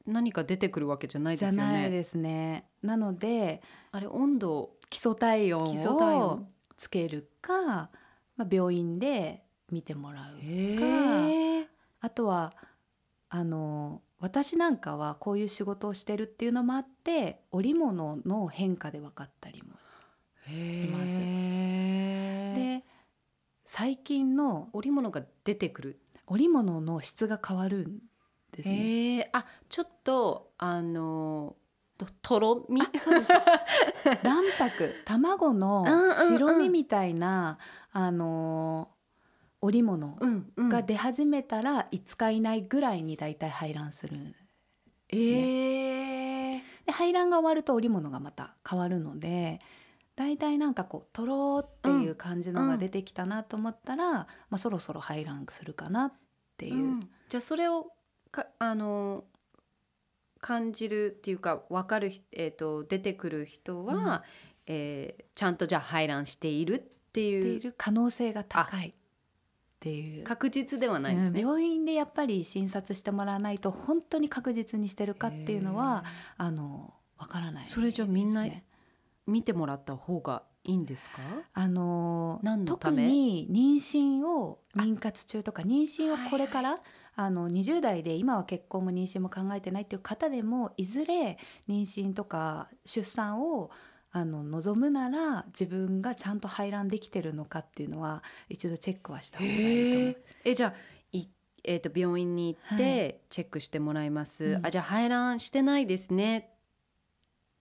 [0.05, 1.71] 何か出てくるわけじゃないじゃですよね。
[1.71, 2.69] ないですね。
[2.81, 7.89] なのであれ温度基礎体温を温つけるか、
[8.37, 11.67] まあ、病院で見てもらうへえ
[11.99, 12.53] あとは
[13.29, 19.73] あの私なんかはこういう仕事をしてるっていうのもあって織物の変化で分かったりも
[20.45, 22.83] しますでで
[23.65, 25.99] 最近の織物が出てくる。
[26.33, 27.99] 織物の質が変わるん
[28.51, 28.75] ですね。
[28.75, 31.55] へえあちょっとあの
[31.97, 32.81] ととろみ？
[32.81, 33.31] あそうです。
[34.23, 36.15] 卵白卵のうんうんうん。
[36.15, 37.59] 白身みたいな、
[37.91, 38.89] あの
[39.61, 40.69] 織物うんうん。
[40.69, 44.17] が出始めたら5日以内ぐらいにだいたい排卵する
[45.09, 49.59] ええで排卵が終わると織物がまた変わるので
[50.15, 56.13] だいたいなんかこうとろーっていう感じのが出てきたなと思ったら、まあ、そろそろ排卵するかなっ
[56.63, 57.09] ていう、うん。
[57.29, 57.87] じゃあそれを
[58.31, 59.25] かあの
[60.39, 64.21] 感じるっていうか分かるひ、えー、と出てくる人は、うん。
[64.67, 66.79] えーちゃんとじゃあ排卵しているっ
[67.11, 68.89] ていいうる可能性が高い。
[68.89, 68.93] っ
[69.79, 70.23] ていう。
[70.23, 71.41] 確実ではないですね。
[71.41, 71.49] うん。
[71.49, 76.05] 病院でやっぱり診察してもらわないと本当に確実にしてるかっていうのは
[76.37, 78.45] あのわからないね、それじゃあみんな
[79.25, 81.17] 見てもらった方がいいんですか？
[81.53, 86.77] あの特に妊娠を妊活中とか妊娠をこれから
[87.15, 93.71] あの20代で今は結婚も妊娠も考えてないっていう方でもいずれ妊娠とか出産を
[94.11, 100.07] あの望むなら自分がちゃんと排卵できてるのかっていうのは一度チェックはした方がいいと思う。
[100.07, 100.23] へえ。
[100.45, 100.73] えじゃあ
[101.11, 101.27] い
[101.65, 104.65] えー、と病院に行っはてチェックしてもらいます、うん。
[104.65, 106.49] あじゃあ排卵してないですね。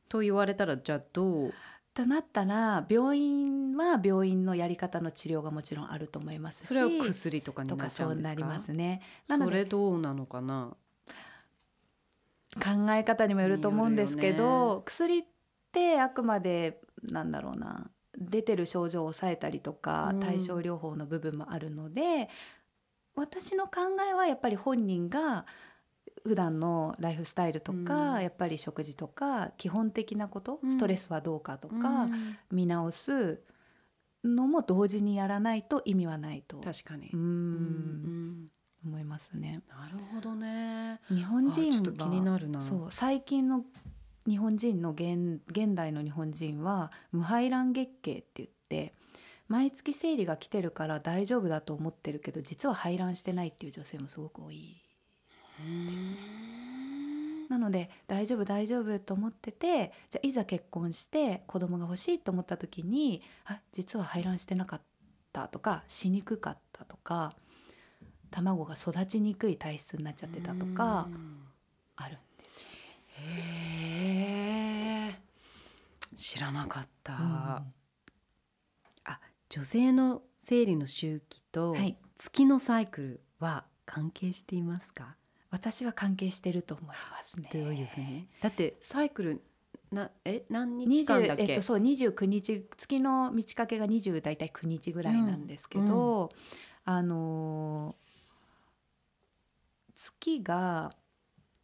[0.09, 1.55] と言われたらじゃあどう？
[1.95, 8.05] となったら病院は病院のやり方の治療がもちろんあると思いますしそれは薬とかになっちゃうんですか？
[8.05, 9.03] そうなりますね。
[9.29, 10.75] なのでそれどうなのかな？
[12.55, 15.25] 考え方にもよると思うんですけど、薬っ
[15.73, 20.21] てあくまでなんだろうな出てる症状を抑えたりとか、うん。
[20.21, 22.29] 対症療法の部分もあるので
[23.15, 25.47] 私の考えはやっぱり本人が
[26.25, 28.23] 普段のライフスタイルとか、うん。
[28.23, 30.71] やっぱり食事とか基本的なこと、うん。
[30.71, 32.37] ストレスはどうかとか、うん。
[32.51, 33.43] 見直す
[34.25, 38.49] のも同時にやらないと意味はないと確かに、うーんうん。
[38.85, 39.63] 思いますね。
[39.69, 41.01] なるほどね。
[41.09, 42.61] 日本人気になるな。
[42.61, 43.65] そう最近の
[44.27, 48.95] 日本人の現現代の日本人は無排卵月経って言って
[49.49, 54.82] 毎月生理が来てるから大丈夫だと思ってるけど実は排卵してないっていう女性もすごく多い。
[57.49, 64.81] なので大丈夫大丈夫と思っててじゃあいざ結婚して子供が欲しいと思った時にあ実は排卵してなかっ
[65.33, 67.35] たとかしにくかったとか
[68.31, 71.43] 卵が育ちにくい体質になっちゃってたとかうん。
[71.97, 72.67] あるんですよ。
[73.19, 75.19] へえ
[76.17, 77.73] 知らなかった、うん。
[79.51, 81.99] 女性の生理の周期とはい。
[82.17, 85.17] 月のサイクルは関係していますか、
[85.53, 87.49] 私は関係してると思いますね。
[87.53, 88.27] どういうふうに？
[88.41, 89.43] だってサイクル
[89.93, 96.31] なえ何日間だっ20け、えっと、そう29日月の満ち欠けが20大体9日ぐらいなんですけど、
[96.85, 98.03] あのー
[99.95, 100.91] 月が、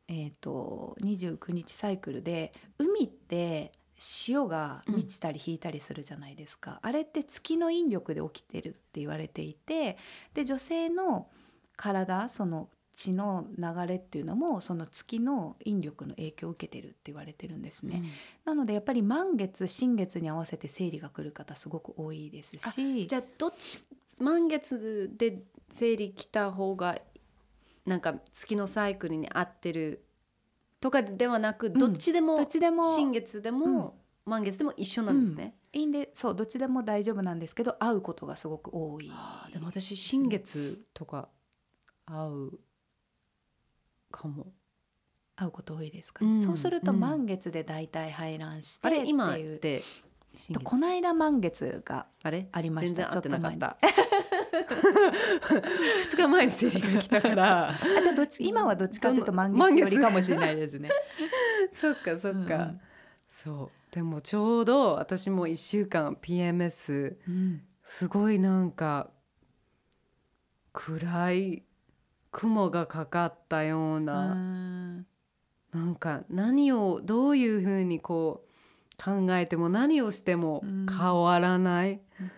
[0.07, 9.97] えっと29日サイクルで海って潮が満ちたり引いたりするじゃないですか、あれって月の引力で起きてるって言われていて
[10.35, 11.29] で女性の
[11.77, 18.03] 体その血の流れっていうのもその月の引力の影響を受けてるって言われてるんですね。
[18.45, 23.07] なのでやっぱり満月新月に合わせて生理が来る方すごく多いですし。
[23.07, 23.81] じゃあどっち
[24.21, 26.99] 満月で生理来た方が
[27.87, 30.05] なんか月のサイクルに合ってる
[30.81, 35.55] とかではなく、どっちでもどっちでも新月でも、満月でも一緒なんですね。
[35.73, 39.13] いいんでそうどっちでも大丈夫なんですけど会うことがすごく多い
[39.53, 41.29] でも私新月とか
[42.07, 42.61] 合う
[44.11, 44.53] かも。
[45.37, 49.85] 会うこと多いですか、うんそうするとうん満月で大体排卵してあってれ今っいうて
[50.35, 50.55] 新月。
[50.55, 52.49] とこの間満月があれ？
[52.51, 53.03] ありました。
[53.03, 53.79] 全然合ってなかっちょた
[56.17, 57.71] 2 日前に生理が来たから。
[57.71, 60.91] あじゃあどっち今はどっちかというと満満月月よりかもしれないですね。
[61.81, 62.81] そっかそっか、うん
[63.31, 63.95] そう。
[63.95, 67.63] でもちょうど私も1週間 PMS うん。
[67.85, 69.11] すごいなんか
[70.73, 71.63] 暗い
[72.31, 75.07] 雲がかかったような、うん。
[75.73, 80.87] なんか何をどういうふうにこう考えても何をしてもうん。
[80.87, 82.31] 変わらない、うん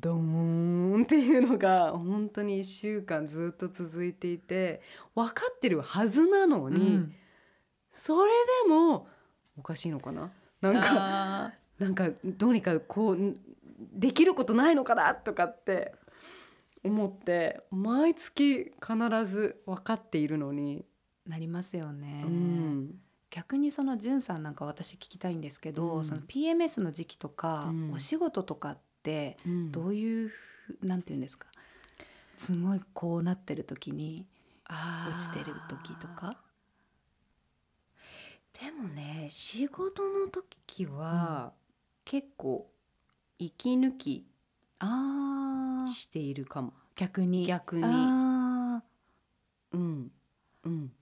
[0.00, 4.82] ドーンっていうのが本当に1週間ずっと続いていて
[5.14, 7.14] 分かってるはずなのに、うん。
[7.94, 8.30] それ
[8.64, 9.08] でも
[9.56, 10.30] おかしいのかな？
[10.60, 13.34] なんかあなんかどうにかこうん
[13.92, 15.14] できることないのかな？
[15.14, 15.94] とかって
[16.84, 22.22] 思って毎月必ず分かっているのに、ーなりますよね。
[22.24, 22.94] うん。
[23.30, 26.04] 逆にそのんさんなんか私聞きたいんですけど、うん。
[26.04, 27.92] その PMS の時期とか、うん。
[27.92, 29.72] お仕事とかってうん。
[29.72, 31.48] どういうふなんていうんですか？
[32.36, 34.26] すごいこうなってる時に
[34.68, 36.38] 落ちてる時とか？
[38.60, 41.52] でもね仕事の時は、
[42.04, 42.70] 結構
[43.38, 44.26] 息抜き
[44.78, 45.90] あー。
[45.90, 46.72] しているかも。
[46.96, 47.46] 逆に。
[47.46, 47.82] 逆に。
[47.84, 48.82] あ
[49.72, 50.10] うん。
[50.64, 50.92] うん。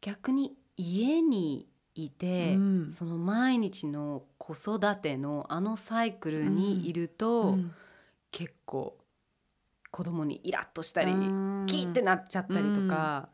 [0.00, 2.90] 逆に家にいて、うん。
[2.90, 7.72] その毎日の子育てのあのサイクルにいるーと、うん。
[8.30, 8.98] 結構
[9.90, 13.28] 子供にイラッとしたり、うんキーってなっちゃったりとか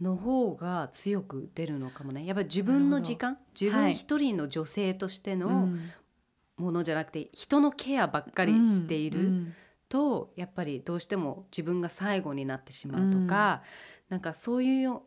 [0.00, 2.24] の方が強く出るのかもね。
[2.26, 5.80] やっぱり自分の時間自分はい一人の女性としてうのん
[6.56, 9.54] ものじゃなくて人のケアばっかりしているうん
[9.92, 13.62] とやっぱりどうしても自分が最後になってしまうとか、
[14.08, 15.02] なんかそういうよ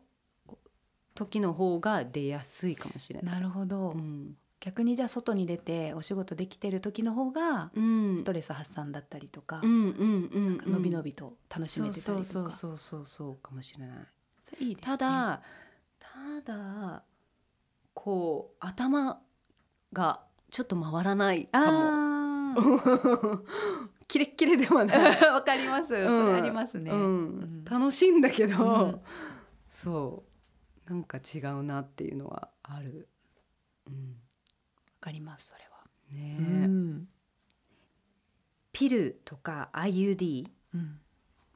[1.16, 3.34] 時の方が出やすいかもしれない。
[3.34, 4.36] なるほど、うん。
[4.60, 8.16] 逆にじゃあ外に出てお仕事できてる時の方がうん。
[8.16, 12.24] ストレス発散だったりとか,、伸び伸びと楽しめてたりとか。
[12.24, 13.98] そうそうそうそうそうかもしれない。
[14.60, 15.42] いいですねただ
[15.98, 17.02] ただ
[17.92, 19.20] こう頭
[19.92, 22.56] がちょっと回らないかも。
[24.08, 24.98] キレッキレではない。
[25.32, 27.00] わかります、それありますね、うん。
[27.02, 27.64] うん。
[27.64, 29.00] 楽しいんだけど、うん。
[29.68, 30.24] そ
[30.86, 30.90] う。
[30.90, 33.08] なんか違うなっていうのはある。
[33.86, 34.10] うん。
[34.12, 34.16] わ
[35.00, 36.68] かりますそれは、ね。
[38.72, 41.00] ピルとか IUD うん。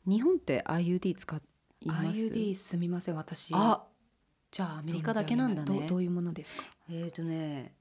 [0.07, 3.53] 日本って IUD 使います？IUD すみません私。
[3.55, 3.87] あ
[4.51, 5.67] じゃあアメリカだけなんだね。
[5.67, 6.65] どうどういうものですか？
[6.89, 7.75] えーとね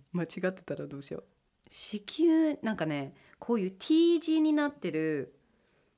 [0.12, 1.24] 間違ってたらどうしよう。
[1.70, 5.34] 子宮なんかねこういう T 字になってる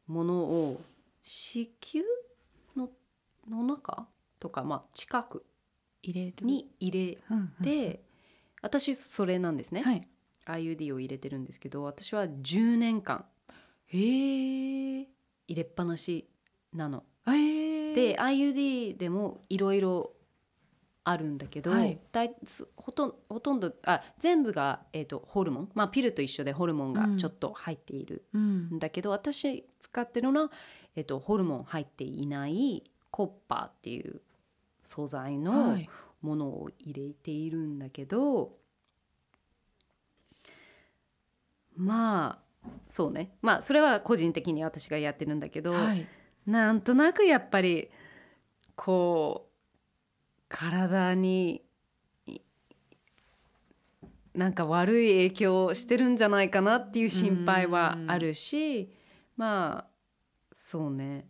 [0.07, 0.80] ものを
[1.22, 2.04] 子宮
[2.76, 2.90] の
[3.48, 5.44] の中とかまあ近く
[6.02, 6.46] 入れる？
[6.46, 8.04] に入れうんうんて、
[8.62, 10.09] 私それなんですね、はい。
[10.46, 13.24] IUD を入れてるんですけど私は10年間
[13.88, 15.07] えー、
[15.48, 16.28] 入れっぱなし
[16.72, 17.04] なの。
[17.26, 20.13] えー、で IUD でもいろいろ
[21.05, 21.99] あるんだけど、はい。
[22.12, 27.17] だいすほとんほとんどあ全部が、えー、とホルモン、まあ、ピルと一緒でホルモンがうん。
[27.19, 30.51] ちょっと入っているうんんだけど、私使ってるのは、
[30.97, 34.21] えー、とホルモン入っていないコッパーっていう
[34.83, 35.88] 素材のはい。
[36.23, 38.57] ものを入れているんだけど、
[41.77, 43.37] まあそうね。
[43.43, 46.07] まあそれは個人的に私がやってるんだけど、はい。
[46.47, 47.90] なんとなくやっぱり
[48.75, 49.54] こう
[50.48, 51.62] 体に
[52.26, 52.40] い
[54.35, 58.92] なんか悪い影響をしてるんじゃないかなっていう心配はあるし
[59.37, 59.94] まあ
[60.54, 61.26] そうね。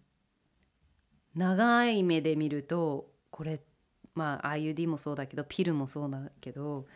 [1.34, 3.60] 長い目で見るとこれ
[4.14, 6.86] まあ IUD もそうだけどピルもそうだけど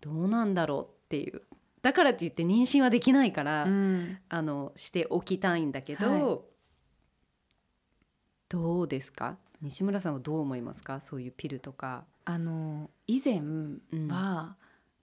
[0.00, 1.42] どうなんだろうっていう。
[1.82, 4.18] だからといって妊娠はできないから、うん。
[4.28, 6.40] あのしておきたいんだけど、はい。
[8.48, 9.36] どうですか？
[9.62, 11.00] 西村さんはどう思いますか？
[11.00, 12.04] そういうピルとか。
[12.24, 13.40] あの以前
[14.08, 14.56] は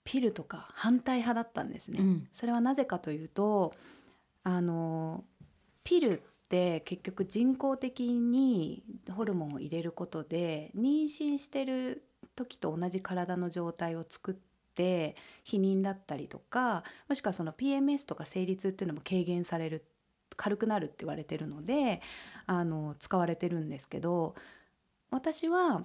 [0.03, 2.27] ピルとか反対派だったんですね、うん。
[2.33, 3.73] それはなぜかというと
[4.43, 5.23] あの
[5.85, 12.03] ピルって結局人工的にホルモンを入れることで妊娠してる
[12.35, 14.35] 時と同じ体の状態を作っ
[14.75, 19.85] て避妊だったりとかもしくはその PMS とか生理痛っていうのも軽減される
[20.35, 22.01] 軽くなるって言われてるので
[22.45, 24.35] あの使われてるんですけど
[25.11, 25.83] 私は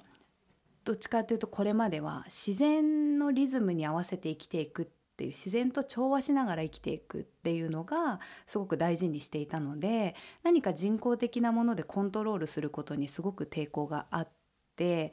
[0.84, 14.28] どっちかというとこれまでは自然のリズムに合わせて生きていくっっていう自然と調和しながら生きていくっていうのがすごく大事にしていたので何か人工的なものでコントロールすることにすごく抵抗があっ
[14.76, 15.12] て、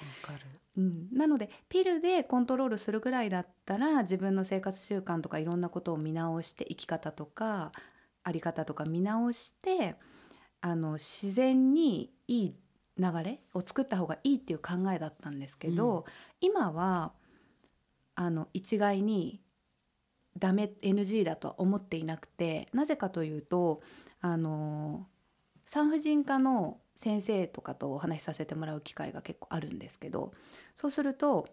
[0.77, 7.71] うん、なのでピルでコントロールするぐらいだったら自分の生活習慣とかいろんなことを見直して生き方とか
[8.25, 9.95] あり方とか見直して
[10.59, 12.55] あの自然にいい
[12.97, 16.05] 流れを作った方がいいっていう考えだったんですけど、
[16.41, 17.11] 今は
[18.15, 19.41] あの一概に
[20.37, 23.81] ダメ NG だとは思っていなくてなぜかというと
[24.21, 25.07] あの
[25.65, 30.33] 産婦人科の先生とかとお話しさせてもらう機会が結構あるんですけど
[30.73, 31.47] そうすると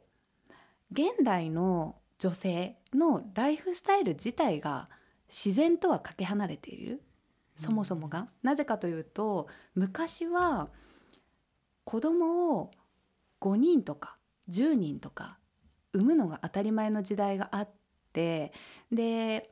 [0.93, 4.89] 現代の女性のライフスタイル自体が
[5.35, 7.01] 自然とはかけ離れている？
[7.57, 8.29] そもそもが？
[8.43, 10.69] なぜかというと昔は
[11.85, 12.71] 子供を
[13.41, 14.19] 5人とか
[14.51, 15.39] 10人とか
[15.95, 17.69] 産むのが当たり前の時代があっ
[18.13, 18.53] て
[18.93, 19.51] で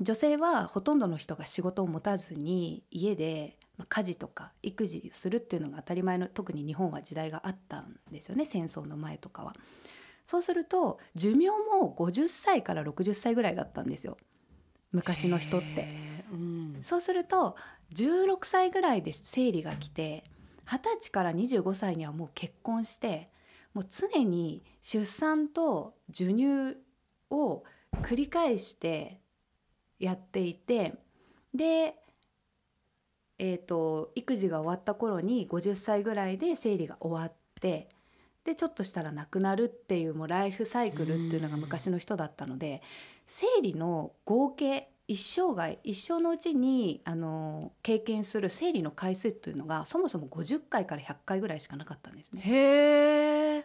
[0.00, 9.54] 女性はほとんどの人が仕事を持たずに家でまあ家事とか育児するっていうのが当たり前の特に日本は時代があったんですよね戦争の前とかは。
[10.24, 14.18] そうすると寿命も50歳から60歳ぐらいだったんですよ
[14.92, 16.08] 昔の人って。
[16.32, 17.56] うんそうすると
[17.94, 20.24] 16歳ぐらいで生理が来て
[20.66, 23.30] 20歳から25歳にはもう結婚して
[23.72, 26.76] もう常に出産と授乳
[27.30, 27.64] を
[28.02, 29.20] 繰り返して
[29.98, 30.94] やっていて
[31.54, 31.94] で、
[33.38, 37.88] えー、と育児が終わった頃に50歳ぐらいで生理が終わって
[38.48, 42.80] でちょっとしたら亡くなるっていうもうライフサイクルっていうのが昔の人だったので
[43.26, 52.40] 生理の合計一生涯一生のうちにあの経験する生理の回数というのがそもそも50回から100回ぐらいしかなかったんですね。
[52.40, 53.64] へえ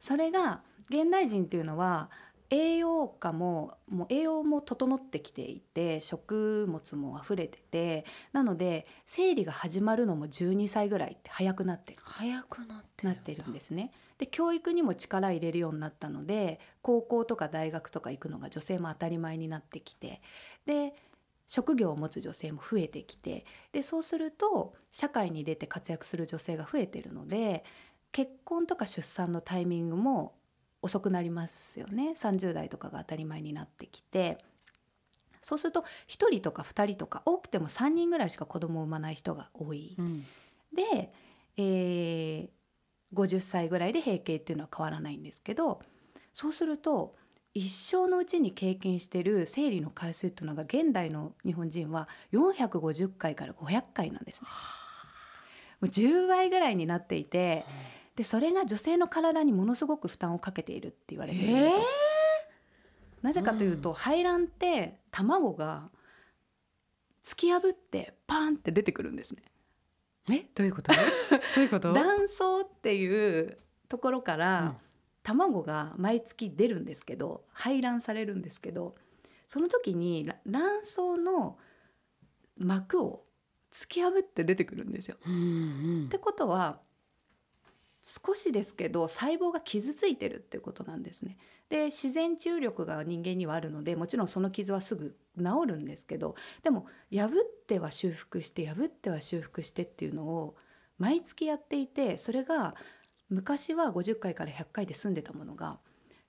[0.00, 2.10] それが現代人っていうのは
[2.50, 13.92] 栄養価ももう栄養も整ってきていて食物も溢れててなので生理が始まるのも12歳ぐらいって早くなってる早くなってなってるんですね。
[14.18, 20.20] で教育にも力入れるようになったので高校とか大学とか行くのが女性も当たり前になってきて
[20.66, 20.94] で
[21.46, 27.64] 職業を持つ女性も増えてきてでそうすると社会に出て活躍する女性が増えてるので
[28.12, 30.34] 結婚とか出産のタイミングも
[30.80, 32.12] 遅くなりますよね。
[32.14, 34.38] 30代とかが当たり前になってきて。
[35.42, 39.94] そうすると1人とか2人とか多くても3人ぐらいしか子供を産まない人が多い。
[39.98, 40.24] うん。
[40.72, 41.12] で、
[41.56, 42.48] えー
[43.14, 45.80] 50歳ぐらいで閉経っていうのは変わらないんですけど
[46.32, 47.14] そうすると
[47.54, 54.48] 一生のうちに経験してる生理の回数っていうのが現代の日本人は450回から500回なんですね。
[55.80, 57.64] もう10倍ぐらいになっていて
[58.16, 61.84] でそれが女性の体にものすごく負担をかけているって言われてるんですよ。
[63.22, 65.88] なぜかというと、排卵って卵が
[67.24, 69.42] 突き破ってパーンって出てくるんですね。
[70.30, 70.92] えどういうこと？
[70.92, 70.98] ど
[71.60, 71.92] ういうこと？
[71.94, 73.58] 卵巣っていう
[73.88, 74.38] ところかうん。
[74.38, 74.80] ら
[75.22, 78.94] 卵が毎月出るんですけど排卵されるんですけど
[79.48, 81.58] その時にら卵巣の
[82.58, 83.24] 膜を
[83.72, 85.16] 突き破って出てくるんですよ。
[85.26, 85.36] うんう
[86.02, 86.04] ん。
[86.06, 86.80] ってことは
[88.02, 91.38] 少しですけど細胞が傷ついてるっていうことなんですね。
[91.70, 97.30] で自然治癒力が人間にはあるのでもちろんその傷はすぐ治るんですけどでも破っ
[97.66, 100.56] ては修復して破っては修復してっていうのを
[100.98, 102.74] 毎月やっていてそれが
[103.28, 105.78] 昔は50回から100回で済んでたものが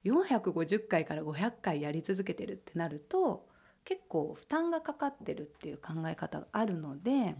[0.05, 3.47] 450回から500回やり続けてるってなると
[3.83, 7.36] 結構負担がかかってるっていう考え方があるので。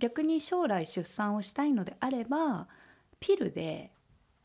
[0.00, 2.66] 逆に将来出産をしたいのであれば
[3.20, 3.92] ピルで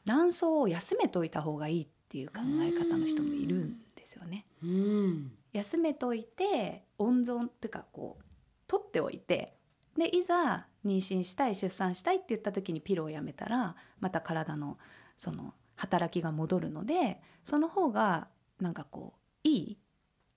[0.06, 4.46] 卵巣を休めといた方がいいっていう考え方の人もいるんですよね。
[4.62, 8.24] うん休めといて温存っていうかこう
[8.68, 9.58] 取っておいて
[9.98, 14.78] でいざ妊娠したい出産したいって言った時にピルをやめたらまた体の
[15.18, 18.28] その働きが戻るのでその方が
[18.60, 19.78] なんかこういい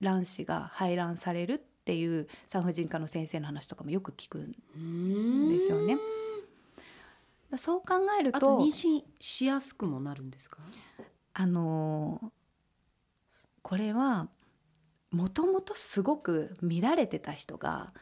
[0.00, 5.96] 卵子が排卵されるっていう産婦人科の先生の話とかもよく聞くんうんですよね。
[7.50, 10.58] だそう考えるあとと妊娠しやすくもなるんですか？
[11.34, 12.28] あのー
[13.62, 14.28] これは
[15.10, 17.92] もともとすごく乱れてた人が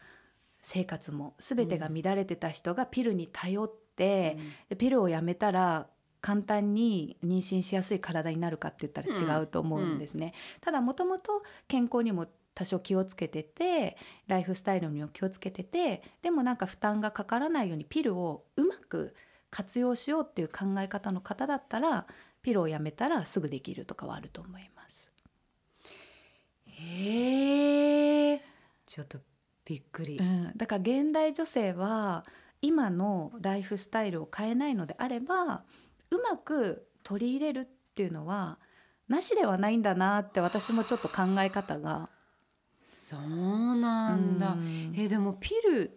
[0.63, 4.37] 生活も全てが乱れてた人がピルに頼って、
[4.69, 5.87] でピルをやめたら
[6.21, 10.35] 簡単に妊娠しやすい体になるかって言ったら違うと思うんですね。
[10.61, 13.97] ただもともと健康にも多少気をつけてて
[14.27, 19.15] ライフスタイルにも気をつけててでもなんか負担がかからないようにピルをうまく
[19.51, 22.07] 活用しようっていう考え方の方だったら
[22.43, 24.76] ピルをやめたらすぐできるとかはあると思います。
[26.79, 28.43] へえ
[28.87, 29.18] ちょっと
[29.64, 32.24] びっくり、うん、だから現代女性は
[32.62, 35.64] 今のライフスタイルを変えないのであれば
[36.11, 37.64] うまく取り入れるっ
[37.95, 38.59] ていうのは
[39.09, 42.09] なしではないんだなって私もちょっと考え方が。
[42.85, 43.20] そう
[43.77, 44.95] なんだ、うん。
[44.97, 45.91] えでもピル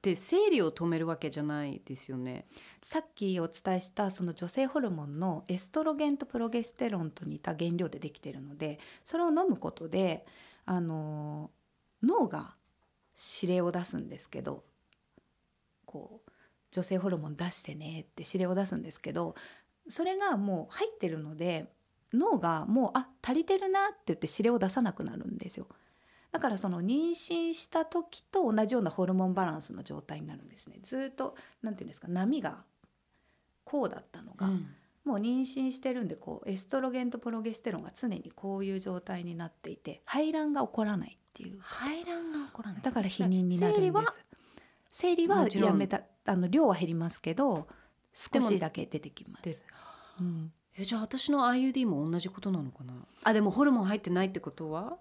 [0.00, 2.46] て生理を止めるわけじゃないですよね
[2.82, 10.24] さっきお伝えしたその女性ホルモンのエストロゲンとプロゲステロンと似た原料でできているのでそれを飲むことで
[10.64, 11.50] あの
[12.02, 12.54] 脳が
[13.42, 14.64] 指令を出すんですけど
[15.84, 16.30] こう
[16.70, 19.34] 女性ホルモン出してねって指令を出すんですけど
[19.88, 21.70] それがもう入ってるので
[22.14, 25.66] 脳がもうあ足りてるなって言って指令を出さなくなるんですよ。
[26.32, 30.78] だからその妊娠した時と同じようなホルモンバランスの状態になるんですね。
[30.82, 32.64] ずっとなんていうんですか波が
[33.64, 34.48] こうだったのが、
[35.04, 41.58] もう妊娠してるんでこうエストロゲンとプロゲステロンが常にこういう状態になっていて排卵が起こらないっていう。
[41.60, 42.82] 排卵が起こらない。
[42.82, 44.18] だから避妊になるんです。
[44.92, 47.68] 生理はやめたあの量は減りますけど
[48.12, 49.38] 少しだけ出てきま。
[49.40, 49.64] です
[50.20, 50.52] うん。
[50.76, 52.94] えじゃあ私の IUD も同じことなのかな？
[53.24, 54.98] あでもホルモン入ってないってことは？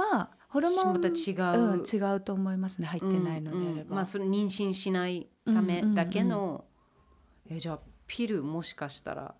[0.00, 3.86] はホルモンまた違う、うん、違うと思いますね入ってないのであれば、うんうん。
[3.90, 6.64] まあそれ妊娠しないためだけの、
[7.48, 9.34] えじゃあピルもしかしたら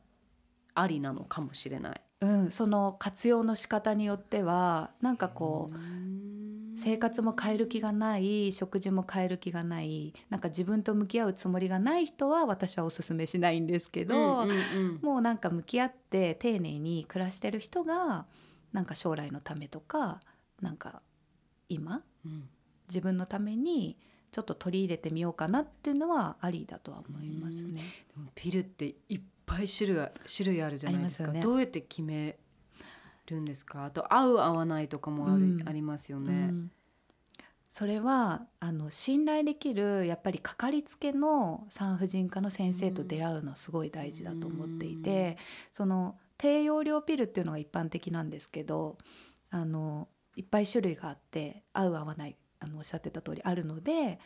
[0.75, 2.01] ありなのかもしれない。
[2.21, 5.77] うん、その活用の仕方によってはなんかこう
[6.79, 14.99] 生活も変える気がない食事も変える気がないなんか自分と向き合うつもりがない人は私はおすすめしないんですけど、うんうんうん。
[15.03, 18.27] もうなんか向き合って丁寧に暮らしてる人が
[18.73, 20.21] なんか将来のためとか
[20.61, 21.03] なんか
[21.69, 22.49] 今うん。
[22.89, 23.97] 自分のために
[24.33, 27.75] ちょっと取り入れてみようかなっていうのはありだとは思いますね。
[27.75, 31.25] でもピルっていっぱい種類あ種類あるじゃないですか。
[31.25, 31.41] すよね。
[31.41, 32.37] どうやって決め
[33.27, 33.85] るんですか？
[33.85, 35.69] あと合う合わないとかもある、うん。
[35.69, 36.71] ありますようね、ん。
[37.71, 45.39] それはあの信頼できるやっぱりかかりつけの産婦人科の先生と出会うのすごい大事だと思っていて、
[45.71, 48.99] その低用量ピルっていうのが一般的なんですけど
[49.51, 50.09] あの
[50.41, 54.19] いっぱい種類があって合う合わないあのおっしゃってた通りあるので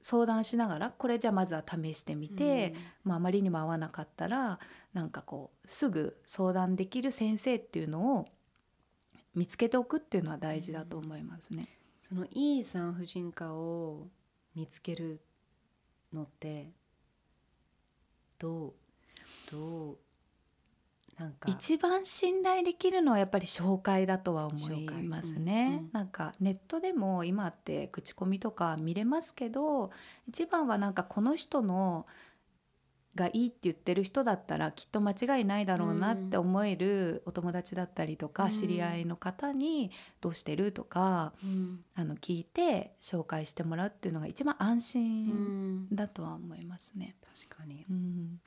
[0.00, 4.60] 相談しながらこれじゃあまずは試してみて、まあ、あまりにも合わなかったら
[4.94, 8.28] なんかこうすぐ相談できる先生っていうのを
[9.34, 11.66] 見つけておくっていうのは大事だと思いますね。
[12.00, 14.06] そのいい産婦人科を
[14.54, 15.20] 見つける
[16.12, 16.70] のって
[18.38, 18.72] どう
[19.50, 19.98] どう
[21.18, 21.48] なんか。
[21.50, 25.66] 一番信頼できるのはやっぱり紹介だとは思いますね。
[25.80, 25.90] うんうん。
[25.92, 29.90] なんかネットでも今って口コミとか見れますけど
[30.28, 32.06] 一番はなんかこの人の
[33.14, 38.32] がいいって言ってる人だったらきっと間違いないだろうなって思えるお友達だったりとうん。
[38.34, 39.90] か知り合いの方に
[40.20, 41.80] 「どうしてる?」とかうん。
[41.94, 45.00] あの聞いて紹介してもらうっていうのが一番安う心
[45.32, 47.16] んだとは思いますね。
[47.48, 47.86] 確かに。
[47.88, 48.38] うん。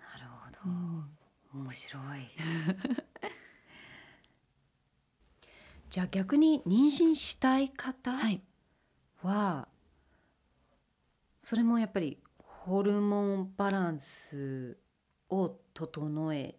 [0.00, 1.18] なるほど、うん
[1.54, 2.28] 面白い
[5.88, 8.12] じゃあ逆に妊娠したい方
[9.22, 9.68] は
[11.40, 14.76] それもやっぱりホルモンバランス
[15.28, 16.56] を整え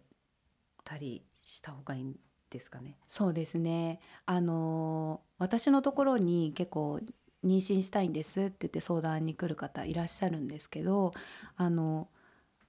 [0.84, 2.18] たりした方がいいん
[2.48, 2.96] ですかね？
[3.08, 4.00] そうですね。
[4.24, 6.94] あのー私のところに結構
[7.44, 11.12] 妊娠したいんですって言って相談に来る方いらっしゃるんですけど、
[11.56, 12.08] あの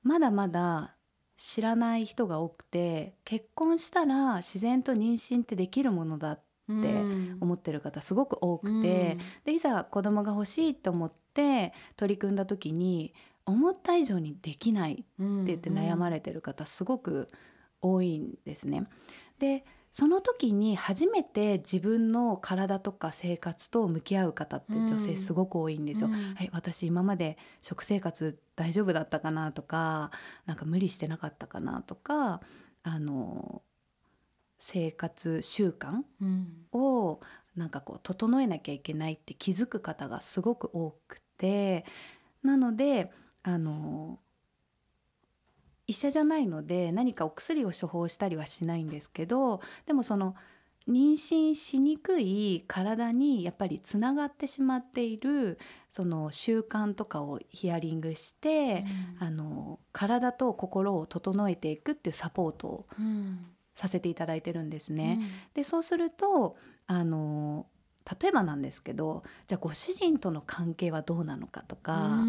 [0.03, 0.96] まだまだ
[1.37, 7.37] 知らない人が多くて、結婚したら自然と妊娠ってできるものだってうん。
[7.39, 13.13] 思ってる方すごく多くて、でいざ子供が欲しいと思って取り組んだ時に
[13.45, 15.13] 思った以上にできないってって
[15.45, 17.29] 言って悩まれてる方すごく
[17.81, 18.85] 多いんですね。
[19.39, 26.07] でその時に初めて自分の体とか生活と向き合う方って女性すごく多いんですよ。
[26.07, 29.51] うんはい、私今まで食生活大丈夫だったかな？
[29.51, 30.11] とか
[30.45, 31.81] なんか無理してなかったかな？
[31.81, 32.41] とか
[32.83, 33.63] あの
[34.59, 36.67] 生活習慣うん。
[36.71, 37.19] を
[37.55, 41.85] なんかこう整えなきゃいけないって気づく方がすごく多くて
[42.43, 43.11] なので
[43.41, 44.19] あの
[45.87, 50.35] 医者じゃないので何かお薬を処方したりはしないんですけどでもその
[50.87, 55.59] 妊娠しにくい体にやっぱりつながってしまっている
[55.89, 58.85] その習慣とかをヒアリングして、
[59.19, 63.47] あの体と心を整えていくっていうサポートをうん。
[63.77, 65.19] させていただいてるんですね。
[65.53, 66.57] でそうすると
[66.87, 67.67] あの
[68.21, 72.23] 例えばなんですけどじゃあご主人との関係はどうなのかとか、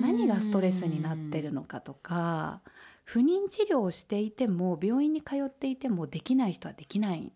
[0.00, 2.60] 何がストレスになってるのかとか
[3.04, 7.32] 不妊治療をしていても病院に通っていてもできない人はできないん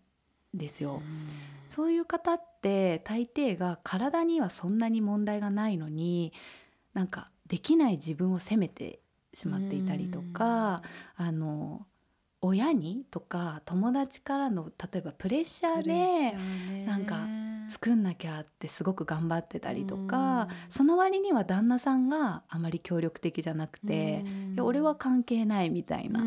[0.53, 1.01] ですよ。
[1.69, 6.31] そういう方って大抵が体にはそんなに問題がないのに
[6.93, 8.99] なんかできない自分を責めて
[9.33, 10.81] しまっていたりとか
[11.17, 11.85] あの
[12.41, 17.27] 親にとか友達からの例えばプレッシャーでなんか
[17.69, 26.19] 作んなきゃってすごく頑張ってたりとかその割には旦那さんがあまり協力的じゃなくていや俺は関係ないみたいな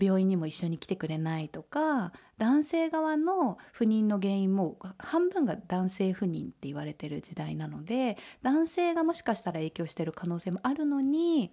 [0.00, 11.52] 病院にも一緒に来てくれないとか男性側の不妊の原因も半分が男性不妊って言われてる時代なので男性がもしかしたら影響してる可能性もあるのに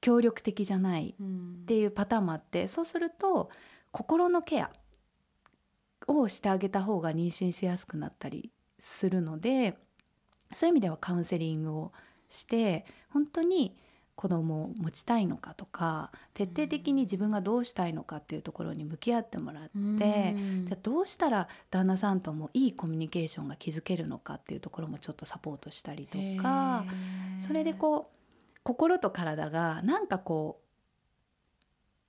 [0.00, 3.50] 協力的じゃないっていうパターンもあってそうすると
[3.90, 4.70] 心のケア
[6.06, 9.78] をしてあげた方が妊娠しやすくなったりするので
[10.52, 11.92] そういう意味ではカウンセリングを
[12.28, 13.76] して本当に
[14.16, 19.70] 子供を持ちたいのかとか徹底的に自分がどうしたいのかっていうところに向き合ってもらって
[20.66, 26.84] じゃあどうしたら旦那さんともいいコミュニケーションが築けるのかっていうところもちょっとサポートしたりとか
[27.40, 30.63] それでこう心と体がなんかこう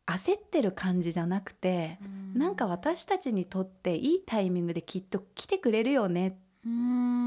[0.06, 2.00] 焦ってる感じじゃなくて
[2.34, 6.38] なんか私たちにとっていいタイミングできっと来てくれるよね。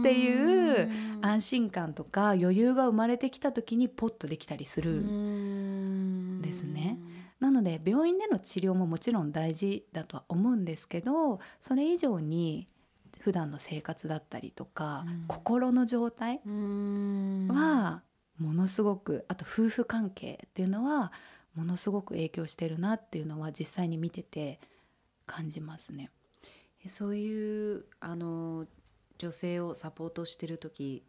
[0.01, 0.91] っていう
[1.23, 4.91] 安心感とか余裕が生まれてきた時にポッとできたりする。
[5.01, 6.43] ん。
[6.43, 6.99] ですね。
[7.39, 12.67] なので病院での治療ももちろん大事だとは思うんですけどそれ以上に
[13.21, 18.03] 普段の生活だったりとか、心の状態は
[18.39, 21.13] ものすごくあと夫婦関係っていうのは
[21.59, 24.61] ものすごく影響してるなっていうのは実際に見てて
[25.27, 26.11] 感じますね。
[26.87, 28.67] そういうあの
[29.19, 31.03] 女性をサポートしてる時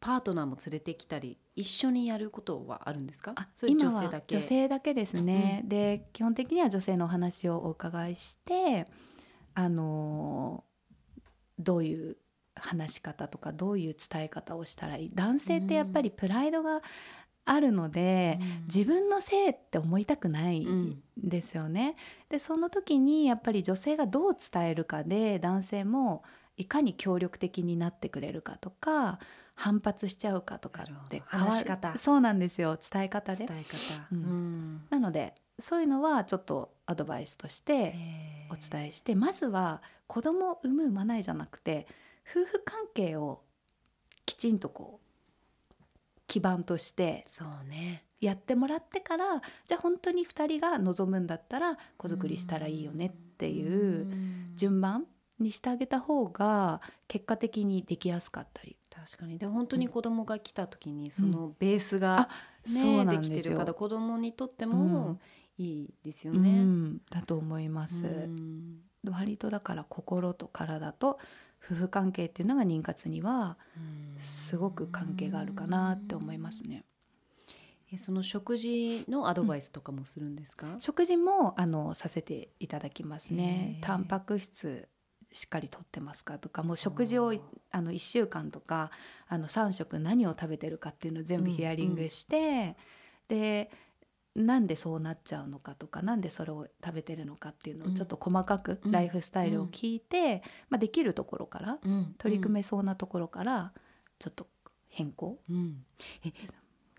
[0.00, 3.32] パートナーも連れてきたり一緒にやることはあるんですか？
[3.36, 8.86] あ今は女性だけですね、うん、で基本的には女性のお話をお伺いして
[9.54, 10.64] あの
[11.58, 12.16] どういう
[12.56, 15.10] 話し方とかどういう伝え方をしたらいい？
[15.14, 16.80] 男性ってやっぱりプライドが
[17.46, 21.02] あるので、うん、自分のせいって思いたくないん。
[21.16, 21.96] ですよね。
[22.30, 26.22] うん、でその時にやっぱり女性がどう伝えるかで男性も
[26.56, 29.18] いかに協力的になってくれるかとか
[29.54, 31.98] 反発しちゃうかとかって話し方。
[31.98, 32.78] そうなんですよ。
[32.78, 33.46] 伝え方で。
[33.46, 37.94] 伝え方、うん、なのでそういうのはちょっとアドバイスとして
[38.50, 41.86] お伝えしてまずは子供を産む産まないじゃなくて
[42.28, 43.42] 夫婦関係を
[44.26, 45.03] きちんとこう
[46.26, 48.04] 基盤としてそうね。
[48.20, 54.06] やってもらってからじゃあ本当に2人が望むんだったら子作りしたらいいよねっていう
[54.54, 55.06] 順番
[55.38, 58.76] にしてあげた方が結果的にできやすかったり。
[58.90, 59.38] 確かに。
[59.38, 62.28] で本当に子供が来た時にそのベースが、
[62.66, 65.18] ね、できてるから子供にとっても
[65.58, 66.48] いいですよね。
[66.48, 68.02] うん、だと思います。
[69.10, 71.18] 割とだから心と体と
[71.70, 73.56] 夫婦関係っていうのが妊活には
[74.18, 76.84] すごく関係があるかなって思いますね。
[77.92, 83.78] えその食事のアドバイスとかもするんですか、うん、食事もあのさせていただきますね。
[83.82, 84.88] タンパク質
[85.32, 87.34] しっかりとってますかとかもう食事を
[87.70, 88.90] あの1週間とか
[89.26, 92.74] あの3食何を食べてるかっていうのを全部ヒアリングして、うんうん、
[93.28, 93.70] で
[94.34, 101.78] なんでそうなっちゃうのかとかなんでそれを食べてるのかっていうのをちょっと細かくライフスタイルを聞いて、まあ、できるところから、
[102.18, 103.72] 取り組めそうなところから
[104.18, 104.48] ちょっと
[104.88, 105.38] 変更、
[106.24, 106.32] え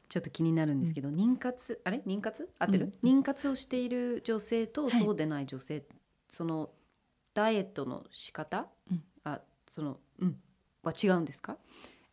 [0.08, 1.82] ちょっと気になるんですけど、妊活？
[1.84, 2.02] あれ？
[2.06, 2.50] 妊活？
[2.58, 5.84] 合ってる、妊活をしている女性とそうでない女性、
[6.30, 6.70] その
[7.34, 8.68] ダイエットの仕方、
[9.26, 10.38] あそのうん。
[10.84, 11.58] は違うんですか？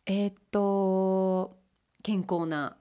[0.05, 1.55] えっと
[2.01, 2.75] 健康な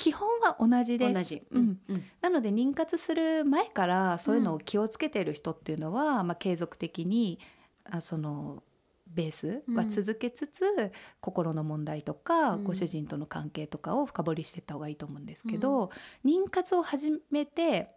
[0.00, 1.14] 基本は同じです。
[1.14, 1.78] 同じ、うん。
[1.88, 7.38] うん、なので妊活する前からそういうのを気をつけてる人っていうのは、うん、まあ、継続的に
[7.84, 8.62] あその
[9.06, 10.90] ベースは続けつつ、うん、
[11.20, 15.90] 心の問題とか、ご主人との関係とかを深掘りしていった方がいいと思うんですけど、
[16.24, 17.94] 妊活を始めて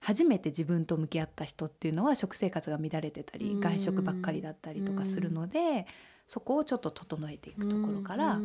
[0.00, 5.86] 初めて自分と向き合った人っていうのは食生活が乱れてたり、外食ばっかりだったりとかするので、
[6.26, 8.40] そこをちょっと整えていくところから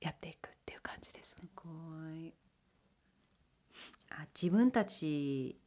[0.00, 1.36] やっていくっていう感じです。
[1.36, 1.68] すご
[2.10, 2.32] い
[4.10, 5.60] あ自分たち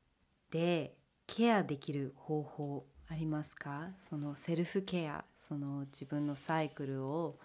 [0.52, 0.96] で
[1.28, 3.90] ケアできる方法ありますか？
[4.10, 7.40] そのセルフケアその自分のサイクルを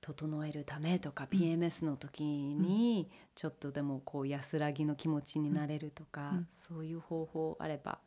[0.00, 7.98] 整えるためとか、うん、PMS の時にちょっとでもこう安らぎの気持ちになれるとか、うん、そういう方法あれば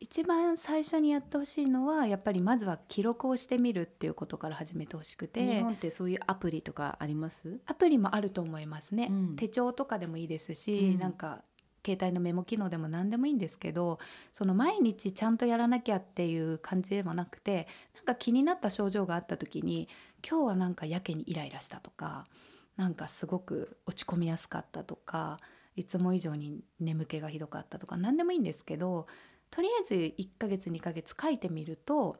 [0.00, 5.44] 一番最初にやってほしいのはやっぱりまずは記録をしてみるっていうことから始めてほしくて。
[5.44, 7.58] 日本ってそういうアプリとかあります？
[7.66, 11.42] アプリもあると思いますね、うん、手帳とかでもいいですし、うん、なんか
[11.84, 13.98] 携帯のメモ機能でも何でもいいんですけど
[14.32, 19.88] その毎日ちゃんとやらなきゃっていう感じではなくてなんか気になった症状があった時に
[20.28, 22.26] 今日はなんかやけにイライラしたとか
[22.76, 25.38] なんかすごく落ち込みやすかったとか
[25.76, 29.06] いつも以上に眠気がひどかったとか何でもいいんですけど
[29.50, 32.16] とりあえず1ヶ月2ヶ月書いてみると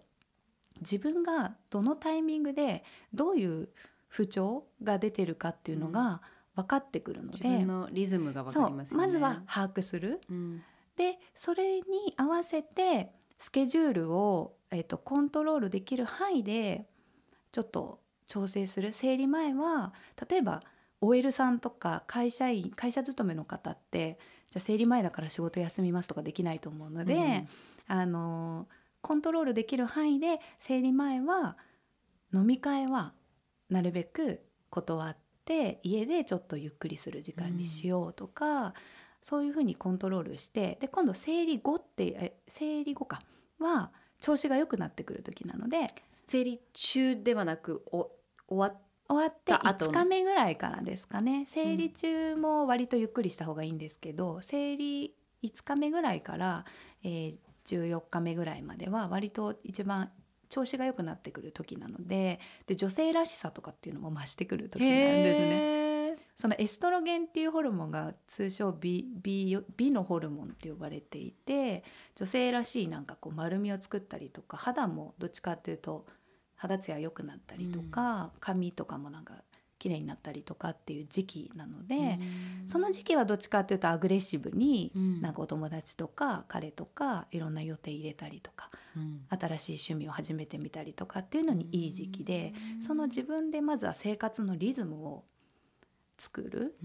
[0.81, 3.69] 自分がどのタイミングでどういう
[4.09, 6.23] 不調が出てるかっていうのが
[6.55, 9.07] 分かってくるので、自分のリズムがわかりますよね。
[9.07, 10.21] まずは把握する。
[10.31, 10.63] うん
[10.99, 16.89] でそれに合わせてスケジュールを、えっとコントロールできる範囲で
[17.53, 19.95] ちょっと調整する生理前は
[20.29, 20.61] 例えば
[21.01, 24.19] OL さんとか会社員会社勤めの方って
[24.51, 27.47] じゃあ生理前だから仕事休みますとかできないと思うので、
[27.87, 28.69] あの
[29.01, 31.57] コントロールできる範囲で生理前は
[32.33, 33.13] 飲み会は
[33.71, 34.41] なるべく
[34.71, 38.75] 断って家でちょっとゆっくりする時間にしようとか、
[39.23, 43.21] そういうふうにコントロールしてで今度生理後ってえ生理後か。
[43.59, 43.91] は
[44.21, 45.87] 調子が良くなってくる時なので
[46.27, 48.11] 生理中ではなくお
[48.49, 49.93] 終わっ終わってた後の。
[49.93, 51.45] 5日目ぐらいからですかね。
[51.47, 56.65] 生理中も割とゆっくりした方がいいんですけど、生理5日目ぐらいから、
[57.03, 57.39] えー
[57.69, 60.11] 14日目ぐらいまでは割と一番
[60.49, 65.89] 調子が良くなってくる時なのでで女性らしさとかっていうのも増してくる時なんですね。
[66.37, 71.83] そのエストロゲンっていうホルモンが通称美美美のホルモンって呼ばれていて
[72.15, 76.07] 女性らしいなんかこう丸みを作ったりとか肌もどっちかっていうと
[76.59, 79.43] 肌ツヤ良くなったりとか、髪とかもなんか
[79.79, 82.01] 綺麗になったりとかっていう時期なので、う
[82.65, 82.69] ん。
[82.69, 85.21] その時期はどっちかっていうとアグレッシブに、うん。
[85.21, 89.25] なんかお友達とか彼とかいろんな予定入れたりとかうん。
[89.29, 95.25] 新しい趣味を始めてみたりとかっていうのにいい時期で、その自分でまずは生活のリズムを
[96.19, 96.77] 作る。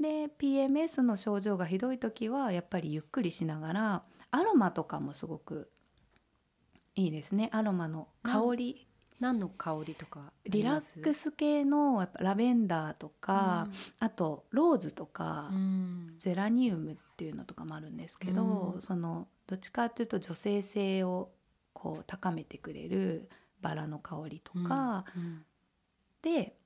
[0.00, 5.70] で PMS の症状がひどい時はやっぱりゆっくりしながらアロマとかもすごく
[6.94, 7.48] いいですね。
[7.52, 8.86] アロマの香り。
[9.20, 13.68] 何の香りとかあリラックス系のやっぱラベンダーとか、
[14.00, 16.16] あとローズとか、うん。
[16.18, 18.82] ゼラニウムっていうのとかもあるんですけど、うん。
[18.82, 21.30] そのどっちかっていうと女性性を
[21.72, 23.28] こう高めてくれる
[23.60, 25.44] バラの香りとか、うん。
[26.20, 26.56] で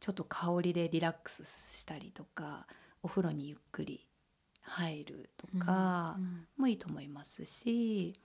[0.00, 1.44] ちょっと香りでリラックス
[1.78, 2.66] したりとか
[3.02, 4.06] お風呂にゆっくり
[4.62, 6.46] 入るとかうん。
[6.56, 8.18] もいいと思いますし、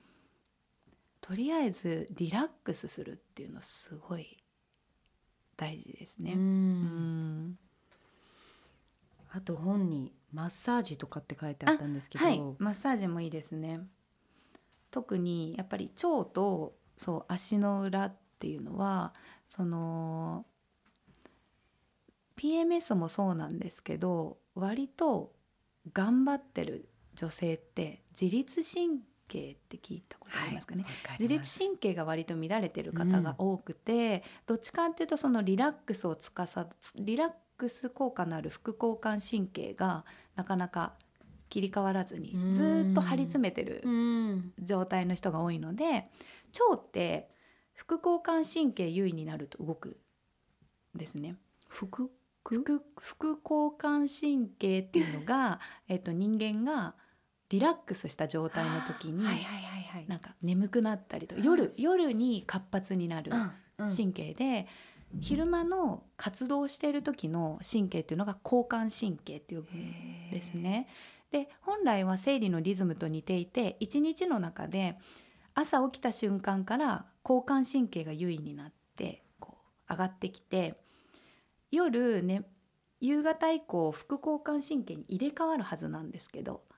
[1.21, 4.37] とりあえずリラックスするっていうのすごい
[5.55, 6.33] 大事ですね。
[6.33, 7.59] うんうん
[9.33, 13.79] あと本にマッサージとかって書いてあったんですけど、はい、マッサージもいいですね。
[14.91, 19.13] 特にやっぱり腸とそう足の裏っていうのは
[19.47, 20.45] その
[22.35, 25.31] PMS もそうなんですけど割と
[25.93, 28.99] 頑張ってる女性って自律神
[29.31, 40.03] 経って聞いたことありますかね、わかり自律神経が割と乱れてる方が多くて、どっちかっていうとそのリラックスをつかさリラックス効果のある副交感神経が
[40.35, 40.93] なかなか
[41.49, 42.53] 切り替わらずにうん。
[42.53, 44.53] ずーっと張り詰めてるうん。
[44.59, 46.09] 状態の人が多いので
[46.71, 47.29] 腸って
[47.73, 49.97] 副交感神経優位になると動く
[50.95, 51.35] んですね。
[51.67, 52.11] 服
[52.43, 56.95] 副副交感神経っていうのが、えっと、人間が
[57.51, 60.05] リラックスした状態の時にはいはいはいはい。
[60.07, 63.31] なんか眠くなったりとか夜夜に活発になる
[63.77, 64.67] 神経で、
[65.19, 70.87] 昼間の活動している時の神経っていうのが交感神経って呼ぶんですね。
[71.31, 74.97] で本来は生理のリズムと似ていて一日の中で
[75.53, 79.57] 朝起きた瞬間から交感神経が優位になってこ
[79.89, 80.75] う上がってきて
[81.69, 82.43] 夜ね
[83.01, 86.70] 夕方以降副交感神経に入れ替わるはずなんですけど、うん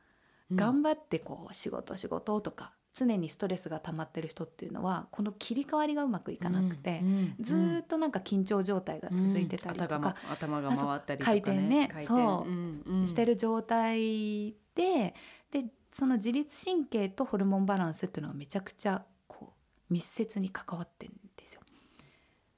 [0.56, 7.08] 頑張ってこう仕事仕事とか常にストレスが溜まってる人っていうのはこの切り替わりがうまくいかなくて、うん。
[7.08, 7.36] うん。
[7.42, 10.06] ずーっとなんか緊張状態が続いてたりとか、うん。
[10.06, 15.16] 頭が頭が回ったりとか、回転ねそううんうんしてる状態で
[15.52, 19.54] でその自律神経とホルモンバランスっていうのはめちゃくちゃこ
[19.90, 21.62] う密接に関わってるんですよ。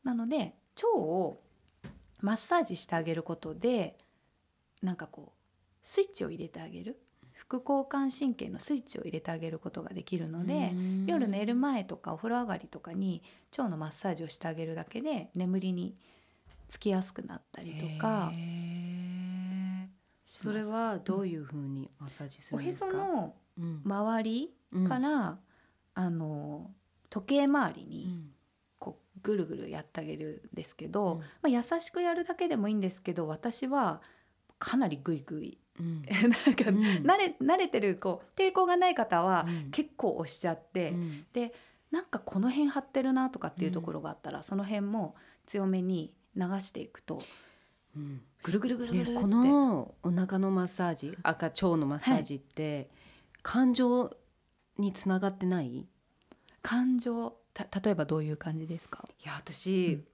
[0.03, 1.39] なので腸を
[2.21, 3.97] マッサージしてあげることで
[4.81, 5.39] なんかこう
[5.81, 6.99] スイッチを入れてあげる
[7.47, 11.05] 副交感神経のスイッチを入れてあげることができるので、うん。
[11.05, 13.21] 夜寝る前とかお風呂上がりとかに
[13.57, 15.95] 腸のマッサージをしてあげるだけで眠りに
[16.67, 18.31] つきやすくなったりとか
[20.23, 22.71] それはどういう風にマッサージすおへるん。
[22.71, 24.53] ですか、そのうん周り
[24.87, 25.37] から、
[25.93, 26.71] あの
[27.09, 28.31] 時計回りにうん。
[28.79, 31.19] こうぐるぐるやってあげるんですけど、うん。
[31.19, 34.01] まあ、優しくやるだけでもいいんですけど私は
[34.57, 36.01] かなりグイグイうん。
[36.07, 36.77] なんか、うん。
[37.03, 39.71] 慣れ慣れてるこう抵抗がない方はうん。
[39.71, 41.25] 結構押しちゃって、うん。
[41.33, 41.53] で
[41.91, 45.15] なんかこの辺張ってるなとかっていうところがあったら、その辺も
[45.45, 47.21] 強めに流していくと
[47.95, 48.21] うん。
[48.43, 52.89] ぐるぐるぐるぐるって、でこのお腹のマッサージ赤腸のマッサージって、
[53.41, 54.15] 感情
[54.77, 55.67] につながってない？
[55.67, 55.87] い
[56.61, 60.07] 感情た例えばどういう感じですか、や私、うん。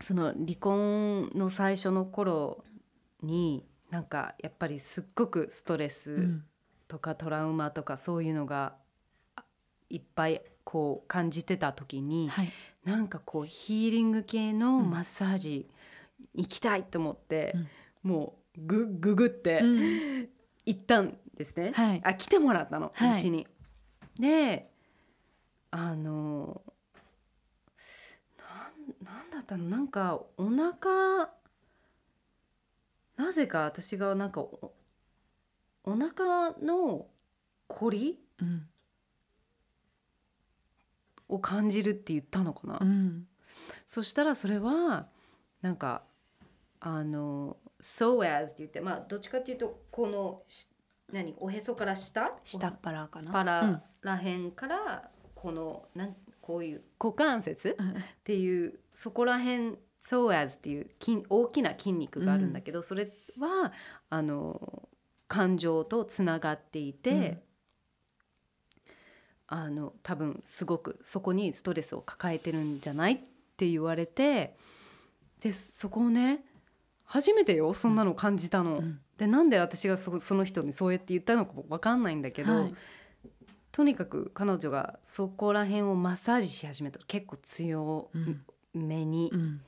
[0.00, 2.62] その離婚の最初の頃
[3.22, 3.64] に
[3.94, 6.40] なんかやっぱりすっごくストレス
[6.88, 8.74] とかトラウマとかそういうのが
[9.36, 9.44] あ
[9.88, 12.48] いっぱいこう感じてた時に、はい、
[12.82, 15.70] なんかこうヒーリング系のマッサージ
[16.34, 17.54] 行きたいと思って、
[18.02, 20.28] もうグググってうん。
[20.66, 21.70] 行ったんですね。
[21.72, 22.00] はい。
[22.02, 23.14] あ来てもらったのはい。
[23.14, 23.46] うち、に。
[24.18, 24.72] で
[25.70, 26.62] あの
[29.04, 29.68] なんなんだったの？
[29.68, 31.30] なんかお腹
[33.16, 34.72] なぜか私がなんかお
[35.84, 37.06] お腹の
[37.68, 38.68] こりうん。
[41.26, 42.78] を感じるって言ったのかな？
[42.80, 43.26] うん。
[43.86, 45.06] そしたらそれは
[45.62, 46.02] なんか
[46.80, 50.68] あの「so as」って言ってまあどっちかっていうとこのし
[51.10, 52.32] 何おへそから下？
[52.44, 53.32] 下っ腹かな？
[53.32, 53.82] パラうん。
[54.02, 57.74] らへんからこのなんこういう股関節？
[57.78, 57.90] うん。
[57.90, 59.38] っていうそこら
[60.12, 63.72] へん so as っていう筋大きな筋肉があるんだけど、それは
[64.10, 64.88] あの
[65.28, 67.42] 感情とつながっていて、
[69.46, 73.18] あの多分すごくそこにストレスを抱えてるんじゃないっ
[73.56, 74.56] て言われて
[75.40, 76.44] でそこをね
[77.04, 78.78] 初めてよそんなの感じたの。
[78.78, 79.00] うん。
[79.16, 82.74] でなんで私がそその人にそうやって言ったのかも分かんないんだけど、はい。
[83.70, 88.44] とにかく彼女がそこら辺をマッサージし始めたら結構強うん
[88.74, 89.60] めに、うん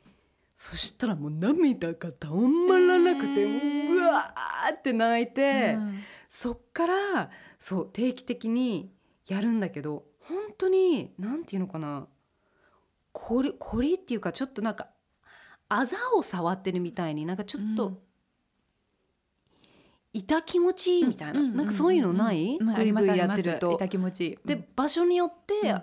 [0.57, 2.29] そしたらもう涙が止
[2.67, 6.01] まらなくて、もううわーって泣いて、うん。
[6.29, 8.91] そっからそう定期的に
[9.29, 12.07] やるんだけど本当になんていうのかな
[13.13, 14.89] こりこりっていうかちょっとなんか
[15.69, 17.99] あざを触ってるみたいになんかちょっとうん。
[20.15, 23.75] 痛気持ちいいみたいな、うんなんかそういうのない、うんうんグイグイやってると。
[23.75, 24.21] 痛気持ち。
[24.29, 25.83] いいで場所によって、うん。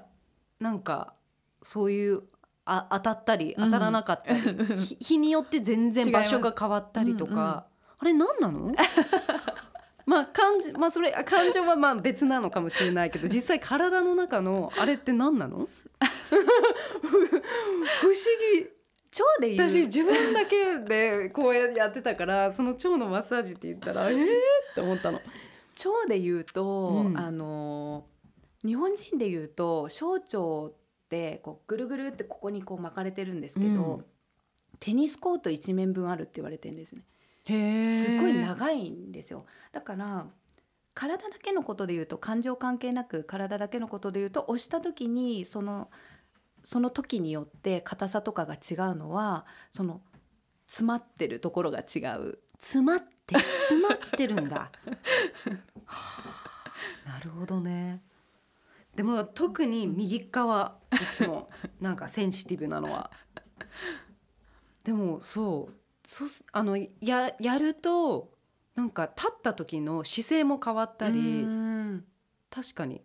[0.60, 1.14] なんか
[1.62, 2.24] そういう
[2.66, 3.66] あ当たったりうん。
[3.66, 4.40] 当たらなかったり、
[4.78, 7.46] ひ日によって全然場所が変わったりとか、うんうん。
[7.50, 7.66] あ
[8.06, 8.74] れ何なの？
[10.06, 15.68] まあ感じまあそれあ感情はまあ別なのかもしれないけど実際体の中のあれって何なの？
[18.02, 18.14] 不思
[18.54, 18.68] 議。
[19.16, 19.70] 腸で言う。
[19.70, 24.24] 私自分だけでこうやってたからその腸のマッサージって言ったらえー？
[24.26, 24.28] っ
[24.76, 25.18] て思ったの。
[25.18, 27.18] 腸で言うと、うん。
[27.18, 28.06] あの
[28.66, 30.74] 日本人で言うと小腸
[31.14, 34.06] ってこうぐるぐるってここにこう巻かれてるんですけど、うん。
[34.80, 37.04] テニスコート一面分あるって言われてるんですね。
[37.46, 39.46] へすごい長いんですよ。
[39.72, 40.26] だから
[40.96, 45.90] 体だけのことで言うと感情関係なく体だけのことで言うと押した時にその
[46.64, 50.02] その時によって硬さとかが違うのはその
[50.68, 52.40] 詰まってるところが違う。
[52.60, 54.72] 詰まって詰まってるんだ。
[55.86, 55.98] は
[57.06, 57.10] あ。
[57.10, 58.02] なるほどね。
[58.96, 61.50] でも特に右側いつも。
[61.82, 63.12] なんかセンシティブなのは。
[64.84, 65.74] でもそう。
[66.06, 68.32] そうすあのややると
[68.76, 72.06] なんか立った時の姿勢も変わったりうん。
[72.50, 73.02] 確かに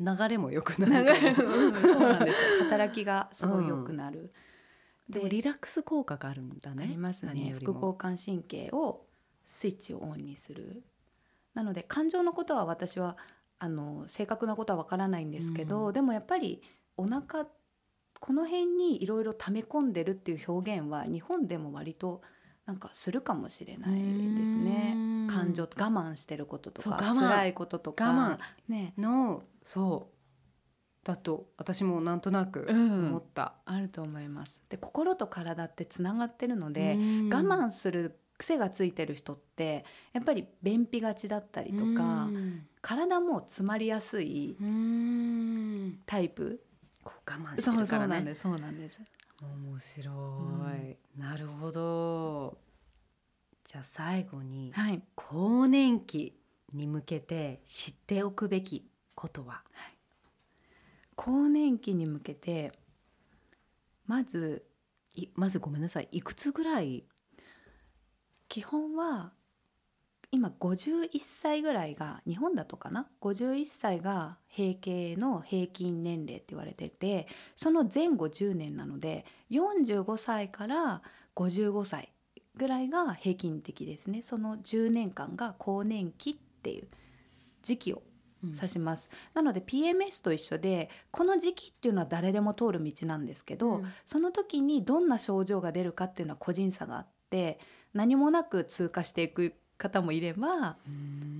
[0.00, 1.16] 流れも良くなる。
[1.34, 2.64] そうなんですよ。
[2.70, 4.32] 働きがすごい良くなる、
[5.08, 6.84] でもリラックス効果があるんだね。
[6.84, 7.52] ありますね。
[7.54, 9.06] 副交感神経を
[9.44, 10.84] スイッチをオンにする。
[11.54, 13.16] なので感情のことは私は
[13.58, 15.92] あの正確なことはわからないんですけど、うん。
[15.92, 16.62] でもやっぱり
[16.96, 17.46] お腹
[18.20, 22.22] この辺にいろいろ溜め込んでるっていう表現は日本でも割と
[22.66, 23.92] なんかするかもしれない
[24.36, 24.92] ですね。
[24.94, 25.26] うん。
[25.28, 28.38] 感情我慢してることとか辛いこととか我慢。
[28.68, 28.92] ね。
[28.98, 30.14] のそう。
[31.04, 33.08] だと私もなんとなくうん。
[33.08, 33.54] 思った。
[33.64, 34.62] あると思います。
[34.68, 37.28] で心と体ってつながってるので、うん。
[37.32, 46.62] 我慢する癖がついてる人ってやっぱり便秘がちだったりとか、うん体も詰まりやすいうんタイプ？
[47.02, 48.34] こう我慢してるからね。
[48.34, 49.00] すそうなんです
[49.42, 50.12] 面白
[51.16, 52.56] い、なるほど。
[53.64, 56.40] じゃあ最後にはい更年期
[56.72, 59.62] に向けて知っておくべきことは？
[61.16, 62.72] 更年期に向けて
[64.06, 64.64] まず
[65.14, 66.08] いまずごめんなさい。
[66.12, 67.04] いくつぐらい？
[68.48, 69.32] 基本は
[70.30, 77.26] 今51歳ぐらいが日本だとかな？51歳が閉経の平均年齢って言われてて
[77.56, 81.02] その前後10年なので45歳から
[81.34, 82.12] 55歳
[82.56, 84.20] ぐらいが平均的ですね。
[84.22, 86.88] その10年間が更年期っていう
[87.62, 88.02] 時期を
[88.44, 88.50] うん。
[88.54, 93.92] 指します、なので PMS と一緒でこの時期っていうのは誰でも通る道なんですけど、うん。
[94.06, 97.58] その時にどんな症状が出るかっていうのは個人差があって
[97.94, 100.76] 何もなく通過していく方もいれば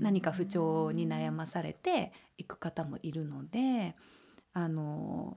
[0.00, 3.96] 何か不調に悩まされていく方もいるので
[4.52, 5.36] あの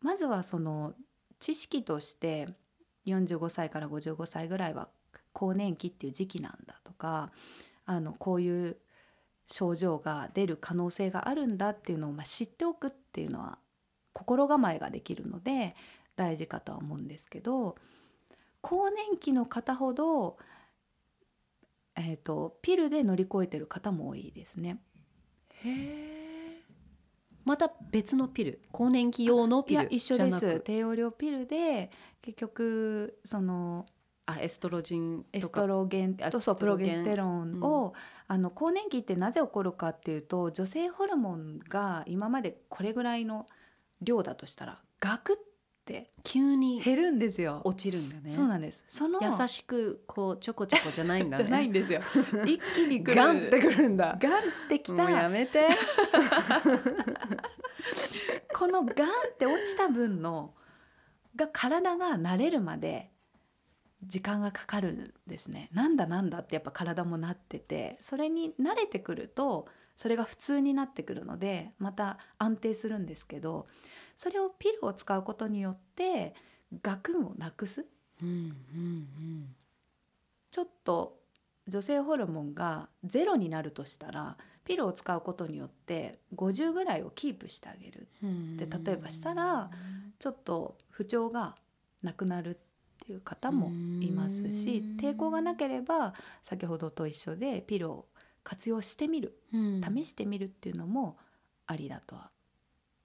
[0.00, 0.94] まずはその
[1.40, 2.48] 知識として
[3.06, 4.88] 45歳から55歳ぐらいは
[5.32, 7.32] 更年期っていう時期なんだとか
[7.84, 8.76] あのこういう
[9.46, 13.58] 症状が出る可能性があるんだっていうのをまあ知っておくっていうのは
[14.12, 15.74] 心構えができるので
[16.16, 17.76] 大事かとは思うんですけど
[18.64, 20.38] 更年期の方ほど、
[21.96, 24.78] えー、とピルで乗り越えてる方も多いですね。
[25.62, 26.62] へえ
[27.44, 28.60] また別のピル？
[28.72, 30.60] 更年期用のいやピル一緒です。
[30.60, 31.90] 低用量ピルで
[32.22, 33.84] 結局その
[34.24, 36.88] あエストロジンエストロゲンエとそうストロゲン。
[36.88, 37.92] プロゲステロンを、
[38.26, 43.44] あの更年期ってなぜ起こるかっていうと女性ホルモンが今までこれぐらいの
[44.00, 45.38] 量だとしたらガク
[45.84, 47.60] って急に減るんですよ。
[47.64, 48.82] 落ちるんだねそうなんです。
[48.88, 52.00] その優しくこうちょこちょこじゃないんだね じゃないんですよ。
[52.46, 53.04] 一気に。
[53.04, 55.68] ガンってくるんだガンってきもうやためて
[58.54, 60.54] このガンって落ちた分の
[61.36, 63.10] が体が慣れるまで
[64.02, 65.68] 時間がかかるんですね。
[65.72, 73.66] なんだなんだってやっぱ体もなっててそれに慣れてくるとそれが普通になってくるのでまた安定するんですけど
[74.16, 76.34] それをピルを使うことによって
[76.82, 77.86] ガクンをなくす？
[78.22, 78.28] うん
[78.74, 79.54] うん
[80.50, 81.18] ちょっと
[81.66, 88.08] 女性ホルモンがゼロになるとしたらピルを使うことによって50ぐらいをキープしてあげる。
[88.22, 88.56] うん。
[88.56, 89.70] で例えばしたら
[90.18, 91.54] ちょっと不調が
[92.02, 92.58] なくなるっ
[93.06, 93.68] ていう方も
[94.00, 94.96] いますしうん。
[94.96, 98.06] 抵抗がなければ先ほどと一緒でピルを
[98.44, 99.80] 活用してみるうん。
[99.82, 101.16] 試してみるっていうのも
[101.66, 102.30] ありだとは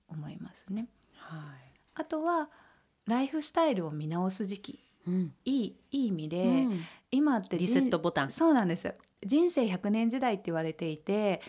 [0.10, 0.88] 思いますね。
[1.16, 1.72] はい。
[1.96, 2.50] あとは
[3.06, 4.80] ライフスタイルを見直す時期。
[5.08, 5.34] うん。
[5.46, 6.82] いいいい意味で、うん。
[7.12, 8.32] 今ってリ人セットボタン。
[8.32, 8.94] そうなんです
[9.26, 11.42] 人生100年時代って言われていて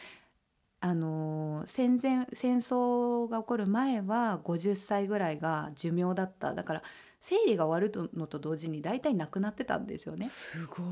[0.80, 6.54] あのー戦前戦争が起こる前は50歳ぐらいが寿命だった。
[6.54, 6.82] だから
[7.20, 10.26] 生理が終わるのと同時に大体なくなってたんですよね。
[10.26, 10.86] すごい。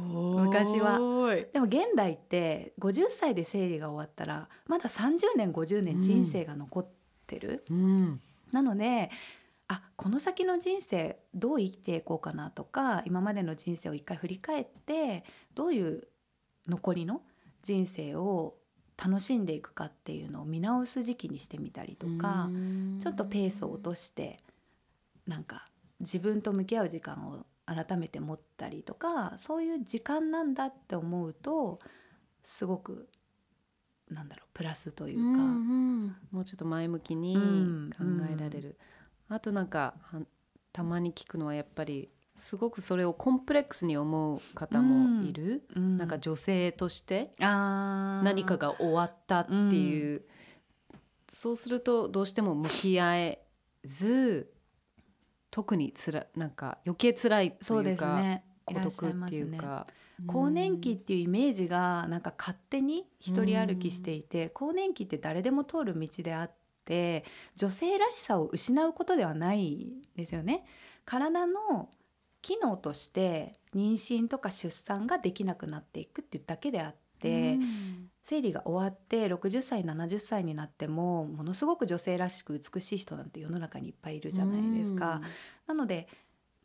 [0.44, 0.98] 昔は。
[1.52, 6.86] でも現代って50歳で生理が終わったらまだ30年50年人生が残っ
[7.26, 8.20] てる、うん。
[8.52, 9.10] なので
[9.68, 15.24] あこの先の人生どう生きていこうかなとか今までの人生を一回振り返って
[15.54, 16.08] どういう
[16.66, 17.22] 残りの
[17.62, 18.54] 人生を
[19.02, 22.50] 楽しんでいくかっていうのを見直す時期にしてみたりとか、
[23.00, 24.38] ちょっとペースを落として
[25.26, 25.66] なんか
[26.00, 31.80] 自分と向き合う時間を改めて持ったりとかそういう時間なんだって思うと
[32.42, 33.08] すごく
[34.10, 35.22] なんだろうプラスというか。
[35.22, 35.40] うんう
[36.06, 36.16] ん。
[36.30, 37.90] もうちょっと前向きにうん。
[37.90, 38.78] 考えられる、
[39.28, 40.20] あとなんかは
[40.72, 45.98] たまに聞くのはやっぱりすごくそれをコンプレックスに思う方もいる、うん。
[45.98, 50.22] なんか女性として何かが終わったっていう、
[51.28, 53.46] そうするとどうしても向き合え
[53.84, 54.54] ず
[55.50, 58.44] 特につらなんか余計辛いそうでというか、すね。
[58.44, 59.86] い孤独っていうか、
[60.26, 66.52] 更年期っていうイメージがなんか勝手に一人歩きしていて、更年期って誰でも通る道であっ
[66.84, 67.24] て
[67.56, 70.64] 女性らしさを失うことではないですよね。
[71.04, 71.88] 体の
[72.42, 78.10] 機能として妊娠とか出産ができなくなっていくっていうだけであって、うん。
[78.22, 85.22] 生理が終わって60歳70歳になってもものすごく女性らしく美しい人なんて世の中にいっぱいいるじゃないですか。
[85.66, 86.08] なので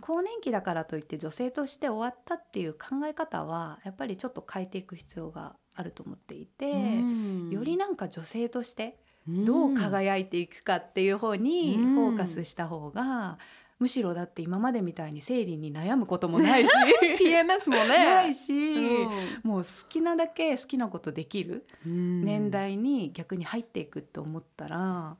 [0.01, 7.49] 更年期だからといって女性として終わったっていう考え方はやっぱりちょっと変えていく必要があると思っていて、うん。
[7.49, 8.97] よりなんか女性として
[9.27, 13.37] どう輝いていくかっていう方にうんフォーカスした方が、
[13.79, 16.71] むしろだって今までみたいに生理に悩むこともないし。
[17.19, 17.87] PMS もね。
[18.05, 19.09] ないし、うん。
[19.43, 22.23] もう好きなだけ好きなことできるうん。
[22.23, 25.17] 年代に逆に入っていくって思ったら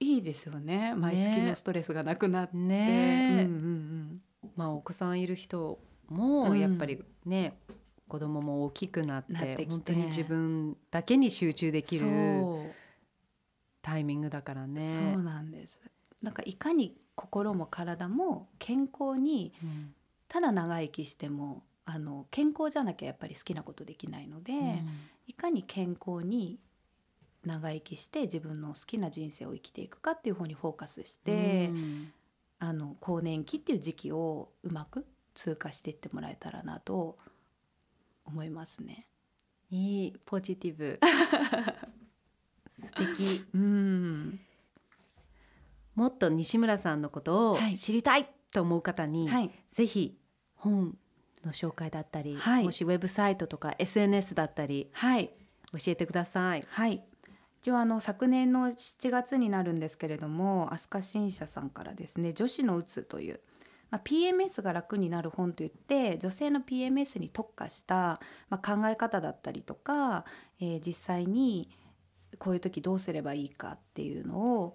[0.00, 0.94] いいですよね。
[0.96, 2.56] 毎月のストレスがなくなって。
[2.56, 3.40] ね。
[3.40, 4.50] えうんうんうん。
[4.56, 6.58] まあお子さんいる人もうん。
[6.58, 7.58] やっぱりね、
[8.08, 9.66] 子供も大きくなってなってきて。
[9.66, 12.06] 本当に自分だけに集中できる
[13.82, 15.12] タイミングだからね。
[15.14, 15.80] そうなんです
[16.22, 19.94] なんかいかに心も体も健康にうん。
[20.28, 24.52] ただ長生きしてもあの健康じゃなきゃやっぱり好きなことできないので、
[25.28, 26.58] いかに健康に
[27.44, 32.12] 長生きして自分の好きな人生を生きていくかっていう方にフォーカスして、うん。
[32.58, 37.18] あの更年期っていう時期をうまく通過していってもらえたらなと
[38.24, 39.06] 思いますね。
[39.70, 40.98] いいポジティブ。
[42.80, 43.44] 素敵。
[43.54, 44.40] うん
[45.96, 47.76] もっと西村さんのことをはい。
[47.76, 49.50] 知りたいと思う方に、はい。
[49.70, 50.16] ぜひ
[50.54, 50.96] 本
[51.44, 52.64] の紹介だったり、はい。
[52.64, 55.30] もしウェブサイトとか SNS だったりはい。
[55.72, 56.64] 教えてください。
[56.68, 57.02] はい。
[57.62, 63.40] 一応あの昨年の7月になるんですけれども飛鳥新社さんからですね「女子のうつ」という、
[63.90, 68.20] まあ、PMS が楽になる本といって女性の PMS に特化した、
[68.50, 70.24] まあ、考え方だったりとか、
[70.60, 71.68] えー実際に
[72.38, 74.74] こういう時どうすればいいかっていうのを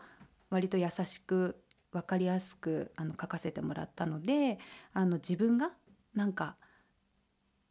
[0.52, 4.60] 割と優しく分かりやすくあの書かせてもらったので
[4.94, 5.72] あの自分が
[6.14, 6.56] なんか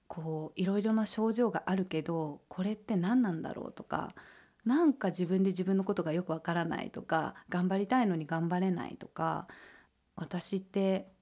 [0.09, 4.13] こういろいろな症状があるけどこれって何なんだろうとか
[4.65, 9.47] なんか自分で自分のことがよくわからないとか頑張りたいのに頑張れないとか
[10.17, 11.13] 私って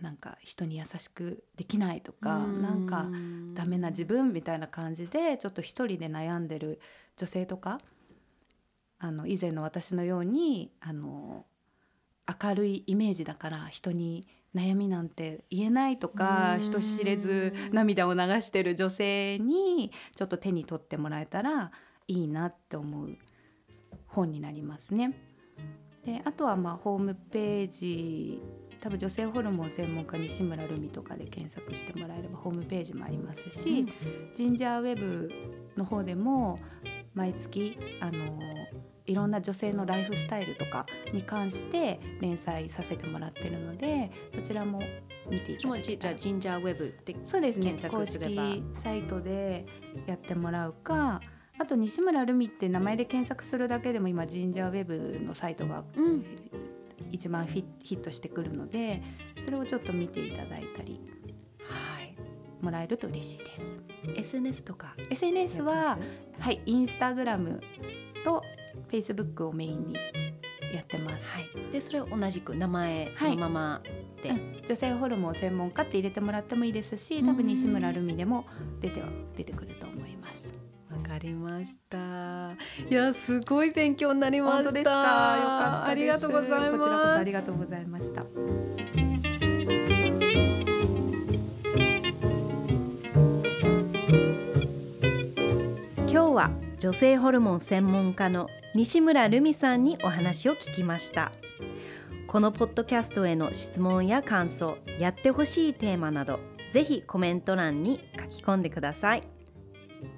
[0.00, 3.06] なんか人に優しくできないとかなんか
[3.54, 6.80] ダメな自分みたいな感じでちょっと一人で悩んでる
[7.16, 7.78] 女性とか
[9.04, 11.44] あの以前の私のようにあの
[12.40, 21.72] 明るいイメージだから人に悩みなんて言えないとかうん人知れず涙を流してる女性にちょっと手に取ってもらえたら
[22.06, 23.18] いいなって思う
[24.06, 25.18] 本になりますね。
[26.04, 28.40] であとはまあホームページ
[28.80, 33.86] 多分女性ホルモン専門家西村ルミとかで検索してもらえればホームページもありますし、
[34.36, 35.30] ジンジャーウェブ
[35.76, 36.58] の方でも
[37.14, 38.38] 毎月あの
[39.06, 44.80] いろんな女性のライフスタイルとかに関して連載させてもらってるのでそちらも
[45.28, 47.72] 見ていそれもじじゃあジンジャーウェブってそうですね。
[47.72, 49.66] 検公式サイトで
[50.06, 51.20] やってもらうか
[51.58, 56.24] あと西村ルミって名前で検索するだけでも今ジンジャーウェブのサイトが、うん。
[57.10, 59.02] 一番フィヒットしてくるので
[59.40, 61.00] それをちょっと見ていただいたり
[61.64, 62.16] はい。
[62.64, 63.82] もらえると嬉しいです。
[64.16, 65.98] SNS とか SNS は
[66.38, 67.60] はいインスタグラム
[68.24, 68.42] と
[68.92, 69.94] フェイスブックをメインに
[70.74, 71.48] やってます、はい。
[71.72, 73.82] でそれを同じく名前そのまま
[74.22, 74.62] で、うん。
[74.68, 78.44] 女性ホルモン専門家って入れてもらってもいいですし多分西村ルミでも
[78.82, 80.52] 出ては出てくると思います。
[80.90, 82.52] わかりました。
[82.90, 84.56] いやすごい勉強になりました。
[84.56, 84.90] 本当ですか？
[84.90, 86.72] よかったありがとうございます。
[86.72, 88.26] こちらこそありがとうございました。
[96.06, 96.50] 今日は
[96.82, 101.30] 女性ホルモン専門家の西村ルミさんにお話を聞きました。
[102.26, 106.40] このポッドキャストへの質問や感想やってほしいテーマなど
[106.72, 109.22] ぜひコメント欄に書き込んでください。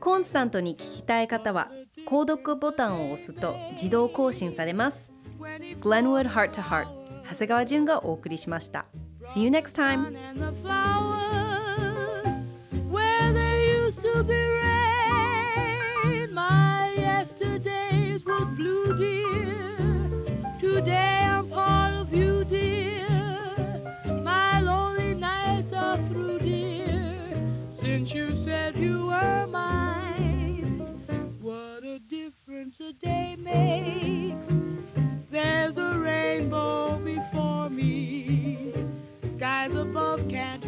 [0.00, 1.70] コンスタントに聞きたい方は
[2.08, 5.12] 購読ボタンを押すと自動更新されます。
[5.82, 6.86] Glenwood Heart to Heart
[7.28, 8.86] 長谷川淳がお送りしました。
[9.34, 10.16] See you next time!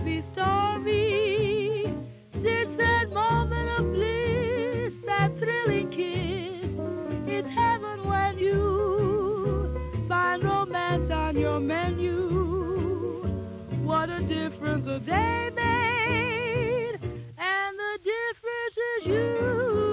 [0.07, 1.83] be sorry.
[2.33, 6.70] That moment of bliss, that thrilling kiss,
[7.27, 13.24] it's heaven when you find romance on your menu.
[13.83, 17.01] What a difference a day made,
[17.39, 19.86] and the difference is you.